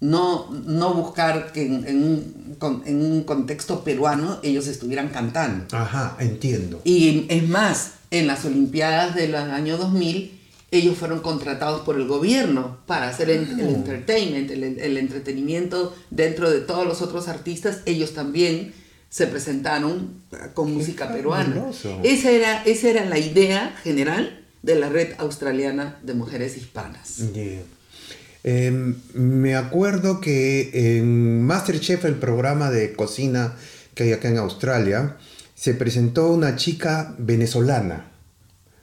No, 0.01 0.51
no 0.51 0.94
buscar 0.94 1.53
que 1.53 1.65
en, 1.65 1.88
en 1.88 2.03
un, 2.03 2.84
en 2.86 3.01
un 3.01 3.24
contexto 3.24 3.86
peruano 3.86 4.39
ellos 4.44 4.68
estuvieran 4.68 5.08
cantando. 5.08 5.65
Ajá, 5.72 6.18
entiendo. 6.20 6.82
Y 6.84 7.27
es 7.29 7.48
más, 7.48 7.94
en 8.12 8.27
las 8.27 8.44
Olimpiadas 8.44 9.15
del 9.15 9.36
año 9.36 9.77
2000, 9.77 10.38
ellos 10.71 10.97
fueron 10.97 11.19
contratados 11.19 11.81
por 11.81 11.95
el 11.95 12.07
gobierno 12.07 12.77
para 12.85 13.09
hacer 13.09 13.29
el, 13.29 13.59
el 13.59 13.69
entertainment, 13.69 14.51
el, 14.51 14.63
el 14.63 14.97
entretenimiento 14.97 15.95
dentro 16.09 16.49
de 16.49 16.59
todos 16.59 16.85
los 16.85 17.01
otros 17.01 17.27
artistas. 17.27 17.79
Ellos 17.85 18.13
también 18.13 18.73
se 19.09 19.25
presentaron 19.27 20.21
con 20.53 20.73
música 20.73 21.11
peruana. 21.11 21.71
Esa 22.03 22.31
era, 22.31 22.63
esa 22.63 22.89
era 22.89 23.05
la 23.05 23.17
idea 23.17 23.75
general 23.83 24.45
de 24.61 24.75
la 24.75 24.89
red 24.89 25.13
australiana 25.17 25.99
de 26.03 26.13
mujeres 26.13 26.57
hispanas. 26.57 27.17
Yeah. 27.33 27.61
Em, 28.43 28.95
me 29.13 29.55
acuerdo 29.55 30.21
que 30.21 30.97
en 30.97 31.43
Masterchef, 31.43 32.05
el 32.05 32.15
programa 32.15 32.69
de 32.69 32.93
cocina 32.93 33.55
que 33.95 34.03
hay 34.03 34.13
acá 34.13 34.29
en 34.29 34.38
Australia, 34.38 35.17
se 35.55 35.73
presentó 35.73 36.31
una 36.31 36.55
chica 36.55 37.15
venezolana. 37.17 38.09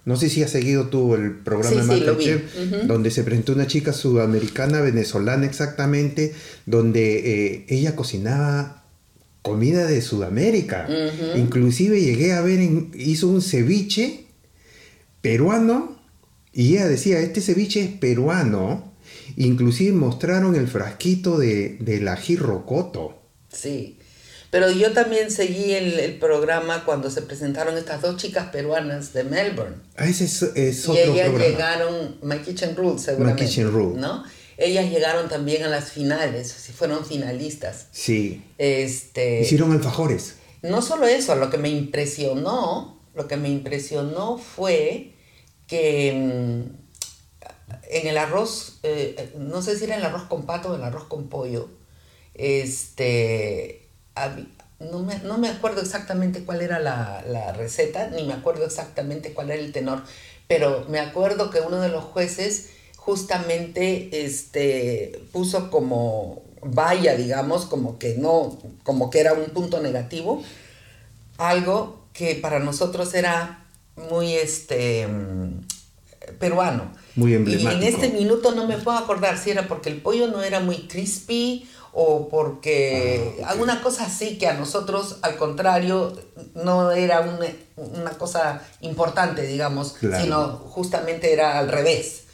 No 0.07 0.17
sé 0.17 0.31
si 0.31 0.43
has 0.43 0.51
seguido 0.53 0.87
tú 0.89 1.15
el 1.15 1.33
programa 1.33 1.83
Sí, 1.95 2.01
de 2.01 2.17
sí, 2.23 2.31
Ujú. 2.63 2.87
donde 2.87 3.11
se 3.11 3.23
presentó 3.25 3.53
una 3.53 3.67
chica 3.67 3.93
sudamericana, 3.93 4.81
venezolana 4.81 5.45
exactamente, 5.47 6.33
donde 6.65 7.55
eh, 7.55 7.65
ella 7.69 7.95
cocinaba 7.97 8.85
comida 9.43 9.85
de 9.87 10.01
Sudamérica. 10.01 10.89
Inclusive 11.37 12.01
llegué 12.01 12.33
a 12.33 12.41
ver, 12.41 12.61
en- 12.61 12.91
hizo 12.97 13.29
un 13.29 13.43
ceviche 13.43 14.25
peruano 15.21 15.97
y 16.53 16.73
ella 16.77 16.89
decía, 16.89 17.21
este 17.21 17.41
ceviche 17.41 17.83
es 17.83 17.91
peruano. 17.91 18.93
Inclusive 19.37 19.93
mostraron 19.93 20.55
el 20.57 20.69
frasquito 20.69 21.37
de, 21.39 21.77
del 21.81 22.09
ají 22.09 22.37
rocoto. 22.37 23.21
Sí. 23.53 23.99
Pero 24.57 24.71
yo 24.71 24.93
también 24.93 25.31
seguí 25.31 25.75
el, 25.75 26.01
el 26.01 26.19
programa 26.19 26.87
cuando 26.87 27.11
se 27.11 27.21
presentaron 27.21 27.77
estas 27.77 28.01
dos 28.01 28.17
chicas 28.17 28.47
peruanas 28.47 29.13
de 29.13 29.23
Melbourne. 29.25 29.77
Ah, 29.99 30.07
ese 30.07 30.25
es, 30.25 30.41
es 30.43 30.87
Y 30.87 30.91
otro 30.93 31.03
ellas 31.13 31.29
programa. 31.29 31.45
llegaron, 31.45 32.19
My 32.23 32.39
Kitchen 32.39 32.75
Rule 32.75 32.99
seguramente. 32.99 33.43
My 33.43 33.49
Kitchen 33.51 33.71
Rule. 33.71 34.01
¿no? 34.01 34.25
Ellas 34.57 34.91
llegaron 34.91 35.29
también 35.29 35.63
a 35.65 35.69
las 35.69 35.93
finales, 35.93 36.55
fueron 36.75 37.05
finalistas. 37.05 37.89
Sí. 37.93 38.43
Este, 38.57 39.43
Hicieron 39.43 39.73
alfajores. 39.73 40.37
no 40.63 40.81
solo 40.81 41.07
eso, 41.07 41.35
lo 41.37 41.51
que 41.51 41.59
me 41.59 41.69
impresionó, 41.69 42.99
lo 43.15 43.29
que 43.29 43.37
me 43.37 43.51
impresionó 43.51 44.39
fue 44.39 45.13
que 45.67 46.15
mm, 46.15 46.77
en 47.91 48.07
el 48.07 48.17
arroz, 48.17 48.79
eh, 48.85 49.35
no 49.37 49.61
sé 49.61 49.77
si 49.77 49.85
era 49.85 49.97
el 49.97 50.05
arroz 50.07 50.23
con 50.23 50.47
pato 50.47 50.71
o 50.71 50.77
el 50.77 50.83
arroz 50.83 51.05
con 51.05 51.29
pollo, 51.29 51.69
este, 52.33 53.86
no 54.79 55.03
me, 55.03 55.19
no 55.21 55.39
me 55.39 55.49
acuerdo 55.49 55.81
exactamente 55.81 56.45
cuál 56.45 56.61
era 56.63 56.79
la, 56.79 57.25
la 57.27 57.53
receta, 57.53 58.09
ni 58.11 58.25
me 58.25 58.35
acuerdo 58.35 58.65
exactamente 58.67 59.33
cuál 59.33 59.51
era 59.51 59.63
el 59.63 59.73
tenor, 59.73 60.03
pero 60.49 60.85
me 60.89 61.01
acuerdo 61.01 61.51
que 61.51 61.61
uno 61.61 61.81
de 61.81 61.89
los 61.89 62.05
jueces 62.05 62.71
justamente 62.97 64.25
este, 64.25 65.23
puso 65.33 65.71
como 65.71 66.43
valla, 66.63 67.15
digamos, 67.15 67.65
como 67.67 67.99
que 67.99 68.17
no, 68.17 68.59
como 68.83 69.11
que 69.11 69.21
era 69.21 69.33
un 69.33 69.47
punto 69.47 69.81
negativo, 69.81 70.43
algo 71.39 72.05
que 72.13 72.35
para 72.35 72.59
nosotros 72.59 73.15
era 73.15 73.65
muy 74.11 74.35
este 74.35 75.07
peruano. 76.39 76.93
Muy 77.15 77.33
Y 77.33 77.35
en 77.35 77.41
emblemático. 77.43 77.85
este 77.87 78.09
minuto 78.11 78.53
no 78.53 78.67
me 78.67 78.79
puedo 78.79 78.99
acordar 78.99 79.39
si 79.39 79.51
era 79.51 79.69
porque 79.69 79.89
el 79.89 80.01
pollo 80.01 80.27
no 80.29 80.43
era 80.43 80.61
muy 80.61 80.87
crispy 80.89 81.69
o 81.99 82.29
porque 82.29 83.35
Ah, 83.43 83.49
alguna 83.53 83.83
cosa 83.83 84.05
así 84.05 84.37
que 84.37 84.47
a 84.49 84.53
nosotros, 84.55 85.17
al 85.23 85.37
contrario, 85.37 86.13
no 86.55 86.93
era 86.93 87.21
una, 87.23 87.47
una 87.77 88.11
cosa 88.19 88.63
importante, 88.83 89.43
digamos, 89.47 89.93
Claro. 89.95 90.23
sino 90.23 90.49
justamente 90.59 91.33
era 91.33 91.59
al 91.59 91.69
revés. 91.69 92.25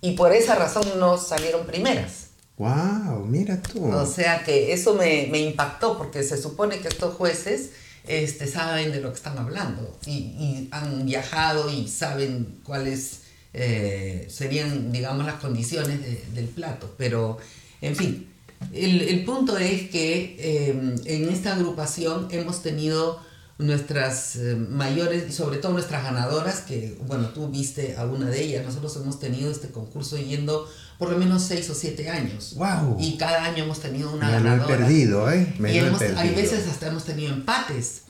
Y 0.00 0.12
por 0.12 0.32
esa 0.32 0.54
razón 0.54 0.84
no 0.98 1.18
salieron 1.18 1.66
primeras. 1.66 2.28
¡Wow! 2.56 3.26
Mira 3.26 3.60
tú. 3.60 3.84
O 3.92 4.06
sea 4.06 4.42
que 4.42 4.72
eso 4.72 4.94
me, 4.94 5.28
me 5.30 5.38
impactó 5.40 5.98
porque 5.98 6.22
se 6.22 6.40
supone 6.40 6.78
que 6.80 6.88
estos 6.88 7.14
jueces 7.16 7.70
este, 8.06 8.46
saben 8.46 8.90
de 8.92 9.00
lo 9.02 9.10
que 9.10 9.16
están 9.16 9.36
hablando 9.36 9.98
y, 10.06 10.12
y 10.12 10.68
han 10.72 11.04
viajado 11.04 11.70
y 11.70 11.88
saben 11.88 12.60
cuáles 12.64 13.20
eh, 13.52 14.26
serían, 14.30 14.92
digamos, 14.92 15.26
las 15.26 15.34
condiciones 15.40 16.00
de- 16.02 16.24
del 16.32 16.46
plato. 16.48 16.94
Pero, 16.96 17.36
en 17.82 17.94
fin, 17.96 18.29
el, 18.72 19.00
el 19.02 19.24
punto 19.24 19.56
es 19.58 19.88
que 19.90 20.36
eh, 20.38 20.94
en 21.06 21.28
esta 21.28 21.54
agrupación 21.54 22.28
hemos 22.30 22.62
tenido 22.62 23.20
nuestras 23.58 24.36
eh, 24.36 24.54
mayores 24.56 25.24
y 25.28 25.32
sobre 25.32 25.58
todo 25.58 25.72
nuestras 25.72 26.02
ganadoras, 26.02 26.60
que 26.60 26.96
bueno, 27.06 27.28
tú 27.28 27.48
viste 27.48 27.94
a 27.96 28.06
una 28.06 28.30
de 28.30 28.42
ellas, 28.42 28.64
nosotros 28.64 28.96
hemos 28.96 29.18
tenido 29.20 29.50
este 29.50 29.68
concurso 29.68 30.16
yendo 30.16 30.66
por 30.98 31.10
lo 31.10 31.18
menos 31.18 31.42
seis 31.42 31.68
o 31.70 31.74
siete 31.74 32.08
años. 32.10 32.54
¡Wow! 32.56 32.96
Y 32.98 33.16
cada 33.18 33.44
año 33.44 33.64
hemos 33.64 33.80
tenido 33.80 34.12
una 34.12 34.26
Me 34.26 34.32
lo 34.32 34.38
he 34.38 34.42
ganadora. 34.50 34.76
perdido, 34.78 35.30
¿eh? 35.30 35.54
Me 35.58 35.74
y 35.74 35.78
lo 35.80 35.84
he 35.84 35.88
hemos- 35.88 36.00
hay 36.02 36.08
perdido. 36.14 36.36
veces 36.36 36.66
hasta 36.68 36.88
hemos 36.88 37.04
tenido 37.04 37.32
empates. 37.34 38.02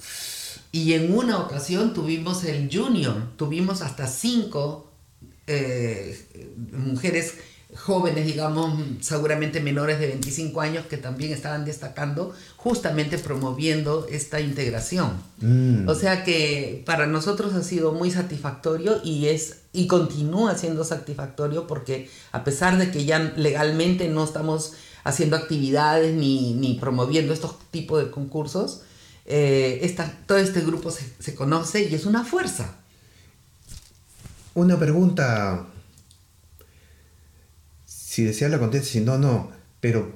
Y 0.73 0.93
en 0.93 1.13
una 1.17 1.39
ocasión 1.39 1.95
tuvimos 1.95 2.45
el 2.45 2.69
junior, 2.73 3.17
tuvimos 3.37 3.83
hasta 3.83 4.07
cinco 4.07 4.93
eh, 5.49 6.17
mujeres 6.73 7.35
jóvenes, 7.77 8.27
digamos, 8.27 8.79
seguramente 9.01 9.61
menores 9.61 9.99
de 10.01 10.07
25 10.09 10.61
años, 10.61 10.87
que 10.87 10.97
también 10.97 11.33
estaban 11.33 11.65
destacando, 11.65 12.35
justamente 12.57 13.19
promoviendo 13.19 14.07
esta 14.11 14.41
integración. 14.41 15.13
Mm. 15.41 15.89
O 15.89 15.95
sea 15.95 16.25
que 16.25 16.83
para 16.87 17.07
nosotros 17.07 17.55
ha 17.55 17.63
sido 17.63 17.93
muy 17.93 18.11
satisfactorio 18.11 19.01
y 19.05 19.27
es 19.27 19.59
y 19.73 19.87
continúa 19.87 20.57
siendo 20.59 20.83
satisfactorio 20.83 21.67
porque 21.69 22.11
a 22.33 22.43
pesar 22.43 22.77
de 22.77 22.91
que 22.91 23.05
ya 23.05 23.19
legalmente 23.37 24.09
no 24.09 24.25
estamos 24.25 24.73
haciendo 25.05 25.37
actividades 25.37 26.13
ni, 26.15 26.55
ni 26.55 26.75
promoviendo 26.75 27.33
estos 27.33 27.57
tipos 27.71 28.03
de 28.05 28.11
concursos, 28.11 28.83
eh, 29.27 29.79
esta- 29.83 30.13
todo 30.27 30.39
este 30.39 30.61
grupo 30.63 30.91
se, 30.91 31.05
se 31.21 31.35
conoce 31.37 31.89
y 31.89 31.95
es 31.95 32.05
una 32.05 32.25
fuerza. 32.25 32.75
Una 34.55 34.77
pregunta. 34.79 35.67
Si 38.11 38.25
deseas 38.25 38.51
la 38.51 38.59
contestas, 38.59 38.91
si 38.91 39.01
no, 39.01 39.19
no. 39.19 39.53
Pero, 39.81 40.13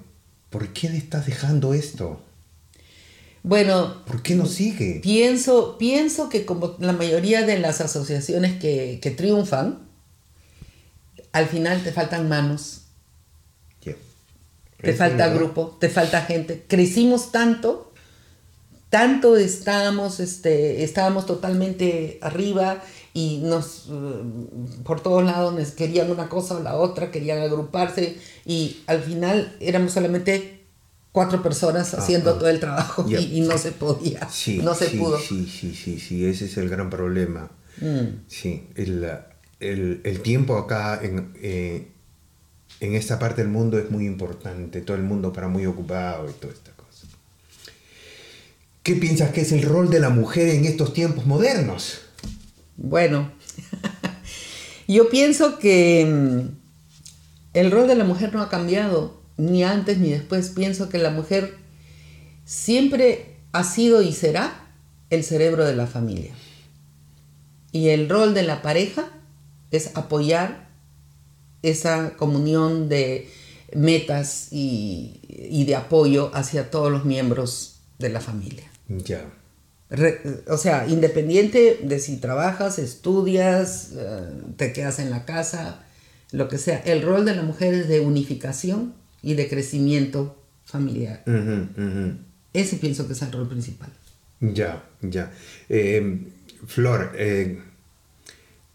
¿por 0.51 0.73
qué 0.73 0.91
le 0.91 0.97
estás 0.97 1.27
dejando 1.27 1.75
esto? 1.75 2.21
Bueno, 3.45 4.05
¿Por 4.05 4.21
qué 4.21 4.35
no 4.35 4.47
sigue? 4.47 4.99
pienso, 5.01 5.79
pienso 5.79 6.29
que 6.29 6.45
como 6.45 6.75
la 6.81 6.93
mayoría 6.93 7.47
de 7.47 7.57
las 7.61 7.81
asociaciones 7.81 8.59
que, 8.59 8.99
que 9.01 9.13
triunfan, 9.13 9.87
al 11.31 11.47
final 11.47 11.85
te 11.85 11.93
faltan 11.93 12.29
manos, 12.29 12.81
Ya. 13.81 13.95
te 14.81 14.93
falta 14.95 15.27
verdad. 15.29 15.37
grupo, 15.37 15.77
te 15.79 15.89
falta 15.89 16.23
gente. 16.23 16.65
Crecimos 16.67 17.31
tanto, 17.31 17.93
tanto 18.91 19.37
estábamos, 19.37 20.19
este, 20.19 20.83
estábamos 20.83 21.27
totalmente 21.27 22.19
arriba 22.23 22.83
y 23.15 23.39
nos, 23.39 23.87
eh, 23.91 24.23
por 24.85 25.01
todos 25.01 25.25
lados 25.25 25.55
nos 25.55 25.71
querían 25.71 26.11
una 26.11 26.29
cosa 26.29 26.57
o 26.57 26.61
la 26.61 26.75
otra, 26.77 27.11
querían 27.11 27.39
agruparse 27.39 28.19
y 28.45 28.83
al 28.87 29.01
final 29.03 29.57
éramos 29.61 29.93
solamente 29.93 30.65
cuatro 31.13 31.41
personas 31.43 31.95
haciendo 31.95 32.31
Ajá. 32.31 32.39
todo 32.41 32.49
el 32.49 32.59
trabajo 32.61 33.07
y, 33.09 33.15
y 33.17 33.41
no 33.43 33.57
se 33.57 33.71
podía, 33.73 34.29
Sí, 34.29 34.59
no 34.59 34.75
se 34.75 34.89
sí, 34.91 34.99
pudo. 34.99 35.19
Sí, 35.19 35.47
sí, 35.47 35.75
sí, 35.75 36.01
sí, 36.01 36.27
ese 36.27 36.47
es 36.47 36.57
el 36.57 36.69
gran 36.69 36.91
problema. 36.91 37.51
Mm. 37.81 38.25
Sí, 38.27 38.67
el, 38.75 39.09
el- 39.61 40.01
el 40.05 40.21
tiempo 40.21 40.59
acá 40.59 40.99
en, 41.03 41.33
eh, 41.41 41.89
en 42.81 42.95
esta 42.97 43.21
parte 43.21 43.43
del 43.43 43.51
mundo 43.53 43.79
es 43.79 43.91
muy 43.93 44.07
importante. 44.07 44.81
Todo 44.81 44.97
el 44.97 45.05
mundo 45.05 45.33
para 45.33 45.47
muy 45.47 45.65
ocupado 45.67 46.29
y 46.29 46.33
toda 46.33 46.53
esta 46.53 46.73
cosa. 46.73 47.07
¿Qué 48.83 48.97
piensas 48.97 49.31
que 49.33 49.41
es 49.43 49.53
el 49.53 49.63
rol 49.63 49.89
de 49.91 50.01
la 50.01 50.11
mujer 50.11 50.49
en 50.49 50.65
estos 50.65 50.93
tiempos 50.93 51.27
modernos? 51.27 52.01
Bueno, 52.77 53.31
yo 54.89 55.09
pienso 55.09 55.59
que 55.59 56.07
mm, 56.07 56.65
el 57.55 57.71
rol 57.71 57.89
de 57.89 57.95
la 57.95 58.05
mujer 58.05 58.35
no 58.35 58.43
ha 58.43 58.49
cambiado, 58.49 59.21
ni 59.37 59.65
antes 59.65 59.99
ni 59.99 60.11
después. 60.11 60.51
Pienso 60.51 60.89
que 60.89 60.99
la 60.99 61.11
mujer 61.11 61.57
siempre 62.45 63.37
ha 63.53 63.65
sido 63.65 64.03
y 64.03 64.13
será 64.13 64.67
el 65.11 65.25
cerebro 65.25 65.65
de 65.65 65.77
la 65.77 65.87
familia. 65.87 66.33
Y 67.73 67.89
el 67.89 68.09
rol 68.09 68.35
de 68.35 68.43
la 68.43 68.63
pareja 68.63 69.09
es 69.71 69.97
apoyar 69.97 70.69
esa 71.63 72.17
comunión 72.17 72.89
de 72.89 73.31
metas 73.75 74.49
y, 74.53 75.21
y 75.29 75.65
de 75.65 75.75
apoyo 75.75 76.31
hacia 76.35 76.71
todos 76.71 76.93
los 76.93 77.05
miembros 77.05 77.81
de 77.99 78.11
la 78.11 78.21
familia. 78.21 78.71
Ya. 78.89 79.25
O 80.49 80.57
sea, 80.57 80.87
independiente 80.89 81.81
de 81.83 81.99
si 81.99 82.17
trabajas, 82.17 82.79
estudias, 82.79 83.93
eh, 83.97 84.29
te 84.57 84.73
quedas 84.73 84.99
en 84.99 85.11
la 85.11 85.25
casa, 85.25 85.85
lo 86.33 86.49
que 86.49 86.59
sea, 86.59 86.79
el 86.79 87.03
rol 87.03 87.25
de 87.25 87.37
la 87.37 87.43
mujer 87.43 87.75
es 87.75 87.89
de 87.89 88.01
unificación 88.01 88.95
y 89.23 89.35
de 89.35 89.49
crecimiento 89.49 90.37
familiar. 90.65 91.23
Ese 92.53 92.77
pienso 92.77 93.07
que 93.07 93.13
es 93.13 93.23
el 93.23 93.33
rol 93.33 93.49
principal. 93.49 93.91
Ya, 94.41 94.85
ya. 95.01 95.33
Eh, 95.69 96.19
Flor, 96.67 97.13
eh, 97.17 97.61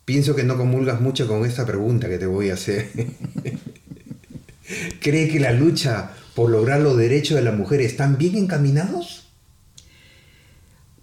pienso 0.05 0.35
que 0.35 0.43
no 0.43 0.57
comulgas 0.57 1.01
mucho 1.01 1.27
con 1.27 1.45
esta 1.45 1.65
pregunta 1.65 2.07
que 2.07 2.17
te 2.17 2.25
voy 2.25 2.49
a 2.49 2.53
hacer. 2.53 2.89
¿Cree 5.01 5.29
que 5.29 5.39
la 5.39 5.51
lucha 5.51 6.11
por 6.35 6.49
lograr 6.49 6.81
los 6.81 6.97
derechos 6.97 7.35
de 7.35 7.43
la 7.43 7.51
mujer 7.51 7.81
están 7.81 8.17
bien 8.17 8.37
encaminados? 8.37 9.18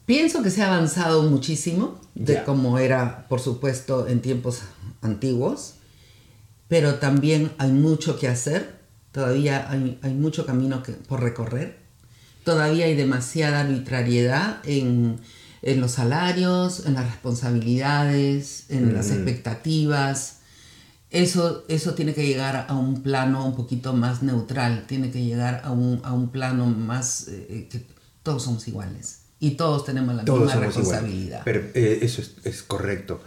Pienso 0.06 0.44
que 0.44 0.50
se 0.50 0.62
ha 0.62 0.68
avanzado 0.72 1.24
muchísimo 1.24 2.00
de 2.14 2.44
como 2.44 2.78
era, 2.78 3.26
por 3.28 3.40
supuesto, 3.40 4.06
en 4.06 4.22
tiempos 4.22 4.60
antiguos, 5.02 5.74
pero 6.68 6.94
también 6.94 7.50
hay 7.58 7.72
mucho 7.72 8.16
que 8.16 8.28
hacer, 8.28 8.78
todavía 9.10 9.68
hay, 9.68 10.14
mucho 10.14 10.46
camino 10.46 10.84
que, 10.84 10.92
por 10.92 11.22
recorrer, 11.24 11.80
todavía 12.44 12.86
hay 12.86 12.94
demasiada 12.94 13.62
arbitrariedad 13.62 14.60
en, 14.64 15.18
los 15.62 15.90
salarios, 15.90 16.86
en 16.86 16.94
las 16.94 17.06
responsabilidades, 17.06 18.66
en 18.68 18.94
las 18.94 19.10
expectativas. 19.10 20.36
Eso, 21.10 21.64
eso 21.66 21.94
tiene 21.94 22.14
que 22.14 22.24
llegar 22.24 22.66
a 22.68 22.74
un 22.74 23.02
plano 23.02 23.44
un 23.44 23.56
poquito 23.56 23.92
más 23.92 24.22
neutral, 24.22 24.84
tiene 24.86 25.10
que 25.10 25.24
llegar 25.24 25.62
a 25.64 25.72
un, 25.72 26.28
plano 26.30 26.66
más 26.66 27.26
eh, 27.26 27.66
que 27.68 27.84
todos 28.22 28.44
somos 28.44 28.68
iguales 28.68 29.25
y 29.38 29.52
todos 29.52 29.84
tenemos 29.84 30.14
la 30.14 30.22
misma 30.22 30.54
responsabilidad. 30.56 31.42
Pero, 31.44 31.60
eh, 31.74 31.98
eso 32.02 32.22
es, 32.44 32.62
correcto. 32.62 33.20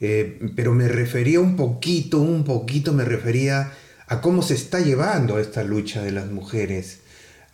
Eh, 0.00 0.52
pero 0.54 0.74
me 0.74 0.88
refería 0.88 1.40
un 1.40 1.56
poquito, 1.56 2.18
un 2.18 2.44
poquito 2.44 2.92
me 2.92 3.04
refería 3.04 3.72
a 4.06 4.20
cómo 4.20 4.42
se 4.42 4.54
está 4.54 4.80
llevando 4.80 5.38
esta 5.38 5.62
lucha 5.62 6.02
de 6.02 6.12
las 6.12 6.30
mujeres. 6.30 7.00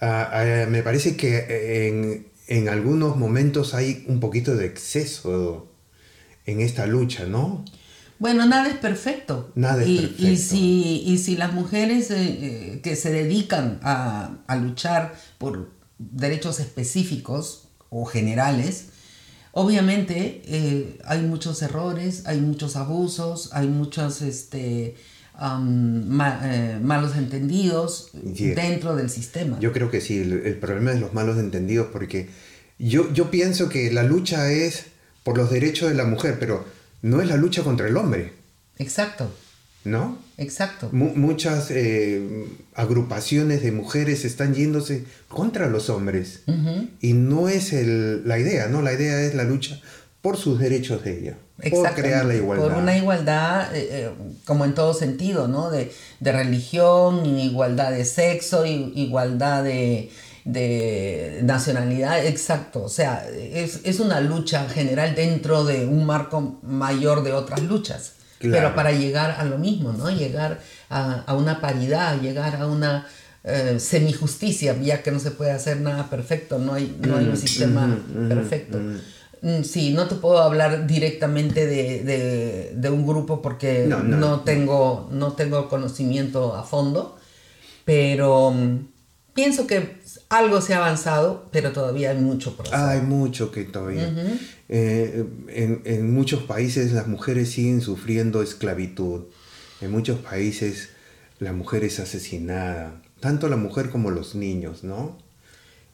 me 0.00 0.82
parece 0.82 1.16
que 1.16 1.86
en, 1.88 2.26
en, 2.48 2.68
algunos 2.68 3.16
momentos 3.16 3.74
hay 3.74 4.04
un 4.08 4.18
poquito 4.18 4.56
de 4.56 4.66
exceso 4.66 5.70
en 6.46 6.60
esta 6.60 6.86
lucha, 6.86 7.26
¿no? 7.26 7.64
Bueno, 8.20 8.44
nada 8.44 8.68
es 8.68 8.76
perfecto. 8.76 9.50
Nada 9.54 9.82
es 9.82 9.88
y, 9.88 9.98
perfecto. 9.98 10.26
Y 10.26 10.36
si, 10.36 11.02
y 11.06 11.18
si 11.18 11.36
las 11.36 11.54
mujeres 11.54 12.10
eh, 12.10 12.80
que 12.82 12.94
se 12.94 13.10
dedican 13.10 13.80
a, 13.82 14.38
a 14.46 14.56
luchar 14.56 15.14
por 15.38 15.70
derechos 15.98 16.60
específicos, 16.60 17.69
o 17.90 18.04
generales, 18.04 18.86
obviamente 19.52 20.42
eh, 20.46 20.98
hay 21.04 21.22
muchos 21.22 21.60
errores, 21.62 22.22
hay 22.26 22.40
muchos 22.40 22.76
abusos, 22.76 23.50
hay 23.52 23.68
muchos 23.68 24.22
este, 24.22 24.96
eh, 25.42 26.78
malos 26.82 27.16
entendidos 27.16 28.10
dentro 28.12 28.96
del 28.96 29.10
sistema. 29.10 29.58
Yo 29.60 29.72
creo 29.72 29.90
que 29.90 30.00
sí, 30.00 30.18
el, 30.18 30.56
problema 30.56 30.92
es 30.92 31.00
los 31.00 31.12
malos 31.12 31.38
entendidos 31.38 31.88
porque 31.92 32.28
yo, 32.78 33.12
yo 33.12 33.30
pienso 33.30 33.68
que 33.68 33.92
la 33.92 34.02
lucha 34.02 34.50
es 34.50 34.86
por 35.24 35.36
los 35.36 35.50
derechos 35.50 35.88
de 35.88 35.94
la 35.94 36.04
mujer, 36.04 36.38
pero 36.38 36.64
no 37.02 37.20
es 37.20 37.28
la 37.28 37.36
lucha 37.36 37.62
contra 37.62 37.88
el 37.88 37.96
hombre. 37.96 38.32
Exacto. 38.78 39.30
¿No? 39.82 40.18
Exacto. 40.36 40.90
muchas 40.92 41.70
eh, 41.70 42.46
agrupaciones 42.74 43.62
de 43.62 43.72
mujeres 43.72 44.26
están 44.26 44.54
yéndose 44.54 45.04
contra 45.28 45.68
los 45.68 45.88
hombres. 45.88 46.42
Y 47.00 47.14
no 47.14 47.48
es 47.48 47.72
la 47.72 48.38
idea, 48.38 48.68
¿no? 48.68 48.82
La 48.82 48.92
idea 48.92 49.22
es 49.22 49.34
la 49.34 49.44
lucha 49.44 49.80
por 50.22 50.36
sus 50.36 50.58
derechos 50.58 51.02
de 51.04 51.18
ella. 51.18 51.36
Por 51.70 51.94
crear 51.94 52.24
la 52.24 52.34
igualdad. 52.34 52.68
Por 52.68 52.76
una 52.76 52.96
igualdad, 52.96 53.74
eh, 53.74 53.88
eh, 53.90 54.10
como 54.46 54.64
en 54.64 54.74
todo 54.74 54.94
sentido, 54.94 55.46
¿no? 55.48 55.70
De, 55.70 55.92
religión, 56.20 57.26
igualdad 57.38 57.90
de 57.92 58.04
sexo, 58.04 58.64
igualdad 58.64 59.64
de, 59.64 60.10
nacionalidad, 61.42 62.24
exacto. 62.24 62.82
O 62.82 62.88
sea, 62.88 63.26
es, 63.28 63.80
es 63.84 64.00
una 64.00 64.20
lucha 64.20 64.68
general 64.68 65.14
dentro 65.14 65.64
de 65.64 65.86
un 65.86 66.06
marco 66.06 66.58
mayor 66.62 67.22
de 67.22 67.32
otras 67.32 67.62
luchas. 67.62 68.14
Pero 68.40 68.74
para 68.74 68.92
llegar 68.92 69.36
a 69.38 69.44
lo 69.44 69.58
mismo, 69.58 69.92
¿no? 69.92 70.10
Llegar 70.10 70.60
a, 70.88 71.34
una 71.34 71.60
paridad, 71.60 72.20
llegar 72.20 72.56
a 72.56 72.66
una 72.66 73.06
eh, 73.44 73.76
semijusticia, 73.78 74.76
ya 74.80 75.02
que 75.02 75.10
no 75.10 75.18
se 75.18 75.30
puede 75.30 75.50
hacer 75.50 75.80
nada 75.80 76.08
perfecto, 76.08 76.58
no 76.58 76.74
hay, 76.74 76.96
no 77.00 77.16
hay 77.16 77.26
un 77.26 77.32
mm, 77.32 77.36
sistema 77.36 77.86
mm, 77.86 78.24
mm, 78.24 78.28
perfecto. 78.28 78.78
Sí, 79.62 79.92
no 79.94 80.06
te 80.06 80.16
puedo 80.16 80.38
hablar 80.38 80.86
directamente 80.86 81.66
de, 81.66 82.90
un 82.90 83.06
grupo 83.06 83.40
porque 83.40 83.86
no, 83.86 84.40
tengo, 84.40 85.08
no 85.12 85.32
tengo 85.32 85.68
conocimiento 85.68 86.54
a 86.54 86.62
fondo, 86.62 87.18
pero 87.86 88.54
pienso 89.34 89.66
que 89.66 90.00
algo 90.28 90.60
se 90.60 90.74
ha 90.74 90.78
avanzado, 90.78 91.48
pero 91.52 91.72
todavía 91.72 92.10
hay 92.10 92.18
mucho 92.18 92.56
por 92.56 92.66
hacer. 92.66 92.78
Hay 92.78 93.00
mucho 93.02 93.50
que 93.50 93.64
todavía. 93.64 94.12
Eh, 94.68 95.24
en, 95.48 96.14
muchos 96.14 96.44
países 96.44 96.92
las 96.92 97.06
mujeres 97.06 97.50
siguen 97.50 97.80
sufriendo 97.80 98.42
esclavitud. 98.42 99.24
En 99.80 99.90
muchos 99.90 100.18
países 100.20 100.90
la 101.38 101.52
mujer 101.52 101.84
es 101.84 101.98
asesinada, 102.00 103.02
tanto 103.18 103.48
la 103.48 103.56
mujer 103.56 103.90
como 103.90 104.10
los 104.10 104.34
niños, 104.34 104.84
¿no? 104.84 105.18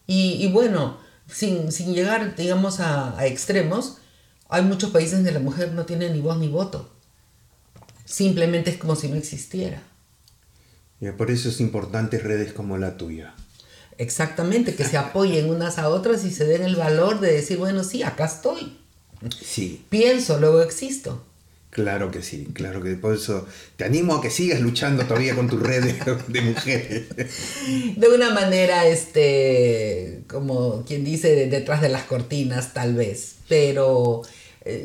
Y, 0.09 0.49
bueno, 0.53 0.99
sin, 1.27 1.71
llegar, 1.71 2.37
digamos, 2.37 2.81
a, 2.81 3.17
extremos, 3.27 3.99
hay 4.49 4.63
muchos 4.63 4.91
países 4.91 5.15
donde 5.15 5.33
la 5.33 5.41
mujer 5.41 5.73
no 5.73 5.85
tiene 5.85 6.11
ni 6.11 6.21
voz 6.21 6.39
ni 6.39 6.49
voto. 6.49 6.91
Simplemente 8.05 8.71
es 8.71 8.77
como 8.77 8.95
si 8.95 9.09
no 9.09 9.17
existiera. 9.17 9.83
Por 11.17 11.31
eso 11.31 11.49
es 11.49 11.61
importante 11.61 12.19
redes 12.19 12.53
como 12.53 12.79
la 12.79 12.97
tuya. 12.97 13.35
Exactamente, 13.99 14.75
que 14.75 14.85
se 14.85 14.97
apoyen 14.97 15.49
unas 15.49 15.79
a 15.79 15.89
otras 15.89 16.25
y 16.25 16.31
se 16.31 16.45
den 16.45 16.63
el 16.63 16.77
valor 16.77 17.21
de 17.21 17.33
decir, 17.33 17.59
bueno, 17.59 17.85
sí, 17.85 18.03
acá 18.03 18.27
estoy. 18.27 18.77
Sí. 19.43 19.85
Pienso, 19.89 20.39
luego 20.39 20.63
existo. 20.63 21.23
Claro 21.71 22.11
que 22.11 22.23
sí, 22.23 22.49
claro 22.55 22.83
que 22.83 22.95
por 22.95 23.15
eso 23.15 23.47
te 23.77 23.85
animo 23.85 24.15
a 24.15 24.23
que 24.23 24.31
sigas 24.31 24.61
luchando 24.61 25.05
todavía 25.05 25.35
con 25.35 25.47
tu 25.47 25.59
red 25.59 25.85
de, 26.29 26.41
mujeres. 26.41 27.05
De 27.97 28.09
una 28.09 28.31
manera, 28.33 28.87
este, 28.87 30.23
como 30.27 30.85
quien 30.87 31.05
dice, 31.05 31.49
detrás 31.49 31.83
de 31.83 31.91
las 31.91 32.05
cortinas 32.05 32.73
tal 32.73 32.95
vez, 32.95 33.37
pero 33.49 34.23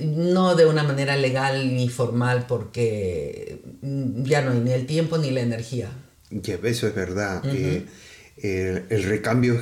no 0.01 0.55
de 0.55 0.65
una 0.65 0.83
manera 0.83 1.15
legal 1.17 1.75
ni 1.75 1.89
formal 1.89 2.45
porque 2.47 3.61
ya 3.81 4.41
no 4.41 4.51
hay 4.51 4.59
ni 4.59 4.71
el 4.71 4.85
tiempo 4.85 5.17
ni 5.17 5.31
la 5.31 5.41
energía. 5.41 5.89
Que 6.43 6.59
eso 6.63 6.87
es 6.87 6.95
verdad. 6.95 7.43
Eh, 7.45 7.85
el, 8.89 9.03
recambio, 9.03 9.61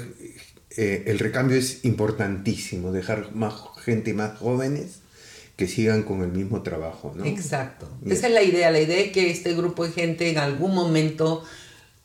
eh, 0.77 1.03
el 1.07 1.19
recambio 1.19 1.57
es 1.57 1.83
importantísimo, 1.85 2.91
dejar 2.91 3.33
más 3.33 3.55
gente 3.83 4.13
más 4.13 4.37
jóvenes 4.37 4.99
que 5.55 5.67
sigan 5.67 6.03
con 6.03 6.21
el 6.21 6.31
mismo 6.31 6.61
trabajo. 6.61 7.13
¿no? 7.15 7.25
Exacto. 7.25 7.89
Esa 8.05 8.27
es 8.27 8.33
la 8.33 8.43
idea, 8.43 8.71
la 8.71 8.79
idea 8.79 8.99
es 8.99 9.11
que 9.11 9.29
este 9.29 9.53
grupo 9.53 9.85
de 9.85 9.91
gente 9.91 10.29
en 10.29 10.37
algún 10.37 10.73
momento 10.73 11.43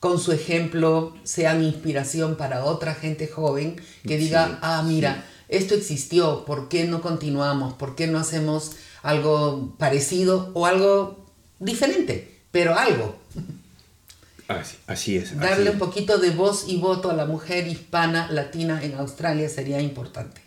con 0.00 0.18
su 0.18 0.33
ejemplo 0.33 1.14
sea 1.22 1.55
mi 1.55 1.68
inspiración 1.68 2.37
para 2.37 2.64
otra 2.64 2.94
gente 2.94 3.27
joven 3.29 3.77
que 4.07 4.18
diga, 4.18 4.59
ah, 4.61 4.85
mira, 4.87 5.24
esto 5.57 5.75
existió, 5.75 6.45
¿por 6.45 6.69
qué 6.69 6.85
no 6.85 7.01
continuamos? 7.01 7.75
¿Por 7.75 7.95
qué 7.95 8.07
no 8.07 8.19
hacemos 8.19 8.73
algo 9.03 9.75
parecido 9.79 10.51
o 10.55 10.67
algo 10.67 11.27
diferente? 11.59 12.40
Pero 12.51 12.79
algo. 12.79 13.17
Así, 14.87 15.17
es. 15.17 15.38
Darle 15.38 15.71
un 15.71 15.79
poquito 15.79 16.19
de 16.19 16.31
voz 16.31 16.67
y 16.69 16.77
voto 16.77 17.11
a 17.11 17.14
la 17.14 17.25
mujer 17.25 17.67
hispana 17.67 18.31
latina 18.31 18.83
en 18.83 18.95
Australia 18.95 19.49
sería 19.49 19.81
importante. 19.81 20.43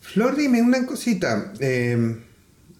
Flor, 0.00 0.36
dime 0.36 0.60
una 0.62 0.84
cosita. 0.86 1.52
Em, 1.60 2.20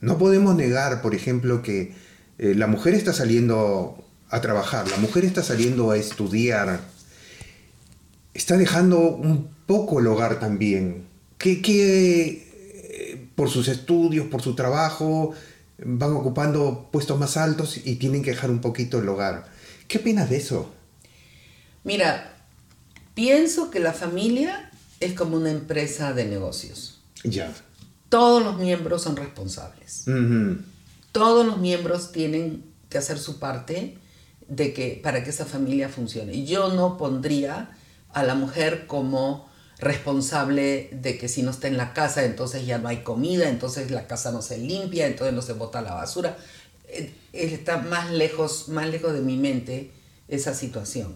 no 0.00 0.18
podemos 0.18 0.54
negar, 0.54 1.00
por 1.00 1.14
ejemplo, 1.14 1.62
que 1.62 1.94
eh, 2.38 2.54
la 2.54 2.66
mujer 2.66 2.94
está 2.94 3.12
saliendo 3.12 4.04
a 4.28 4.40
trabajar, 4.40 4.88
la 4.90 4.98
mujer 4.98 5.24
está 5.24 5.42
saliendo 5.42 5.90
a 5.90 5.96
estudiar, 5.96 6.80
está 8.34 8.56
dejando 8.56 8.98
un 8.98 9.55
poco 9.66 10.00
el 10.00 10.06
hogar 10.06 10.40
también. 10.40 11.06
¿Qué, 11.38 11.60
eh, 11.64 13.28
por 13.34 13.50
sus 13.50 13.68
estudios, 13.68 14.26
por 14.28 14.42
su 14.42 14.54
trabajo, 14.54 15.34
van 15.78 16.12
ocupando 16.12 16.88
puestos 16.90 17.18
más 17.18 17.36
altos 17.36 17.80
y 17.84 17.96
tienen 17.96 18.22
que 18.22 18.30
dejar 18.30 18.50
un 18.50 18.60
poquito 18.60 18.98
el 18.98 19.08
hogar. 19.08 19.46
¿Qué 19.88 19.98
opinas 19.98 20.30
de 20.30 20.38
eso? 20.38 20.72
Mira, 21.84 22.34
pienso 23.14 23.70
que 23.70 23.78
la 23.78 23.92
familia 23.92 24.70
es 25.00 25.12
como 25.12 25.36
una 25.36 25.50
empresa 25.50 26.12
de 26.12 26.24
negocios. 26.24 27.00
Ya. 27.22 27.52
Todos 28.08 28.42
los 28.42 28.58
miembros 28.58 29.02
son 29.02 29.16
responsables. 29.16 30.04
Todos 31.12 31.46
los 31.46 31.58
miembros 31.58 32.12
tienen 32.12 32.64
que 32.88 32.98
hacer 32.98 33.18
su 33.18 33.38
parte 33.38 33.98
de 34.48 34.72
que, 34.72 35.00
para 35.02 35.22
que 35.22 35.30
esa 35.30 35.44
familia 35.44 35.88
funcione. 35.88 36.44
Yo 36.44 36.72
no 36.72 36.96
pondría 36.96 37.76
a 38.12 38.22
la 38.22 38.34
mujer 38.34 38.86
como 38.86 39.48
responsable 39.78 40.88
de 40.92 41.18
que 41.18 41.28
si 41.28 41.42
no 41.42 41.50
está 41.50 41.68
en 41.68 41.76
la 41.76 41.92
casa, 41.92 42.24
entonces 42.24 42.66
ya 42.66 42.78
no 42.78 42.88
hay 42.88 42.98
comida, 42.98 43.48
entonces 43.48 43.90
la 43.90 44.06
casa 44.06 44.30
no 44.32 44.42
se 44.42 44.58
limpia, 44.58 45.06
entonces 45.06 45.34
no 45.34 45.42
se 45.42 45.52
bota 45.52 45.82
la 45.82 45.94
basura. 45.94 46.36
Eh, 46.88 47.12
está 47.32 47.78
más 47.78 48.10
lejos, 48.10 48.68
más 48.68 48.88
lejos 48.88 49.12
de 49.12 49.20
mi 49.20 49.36
mente 49.36 49.92
esa 50.28 50.54
situación. 50.54 51.14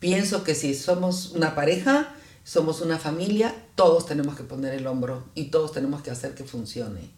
Pienso 0.00 0.44
que 0.44 0.54
si 0.54 0.74
somos 0.74 1.30
una 1.30 1.54
pareja, 1.54 2.14
somos 2.42 2.82
una 2.82 2.98
familia, 2.98 3.54
todos 3.74 4.04
tenemos 4.04 4.36
que 4.36 4.42
poner 4.42 4.74
el 4.74 4.86
hombro 4.86 5.24
y 5.34 5.44
todos 5.44 5.72
tenemos 5.72 6.02
que 6.02 6.10
hacer 6.10 6.34
que 6.34 6.44
funcione. 6.44 7.10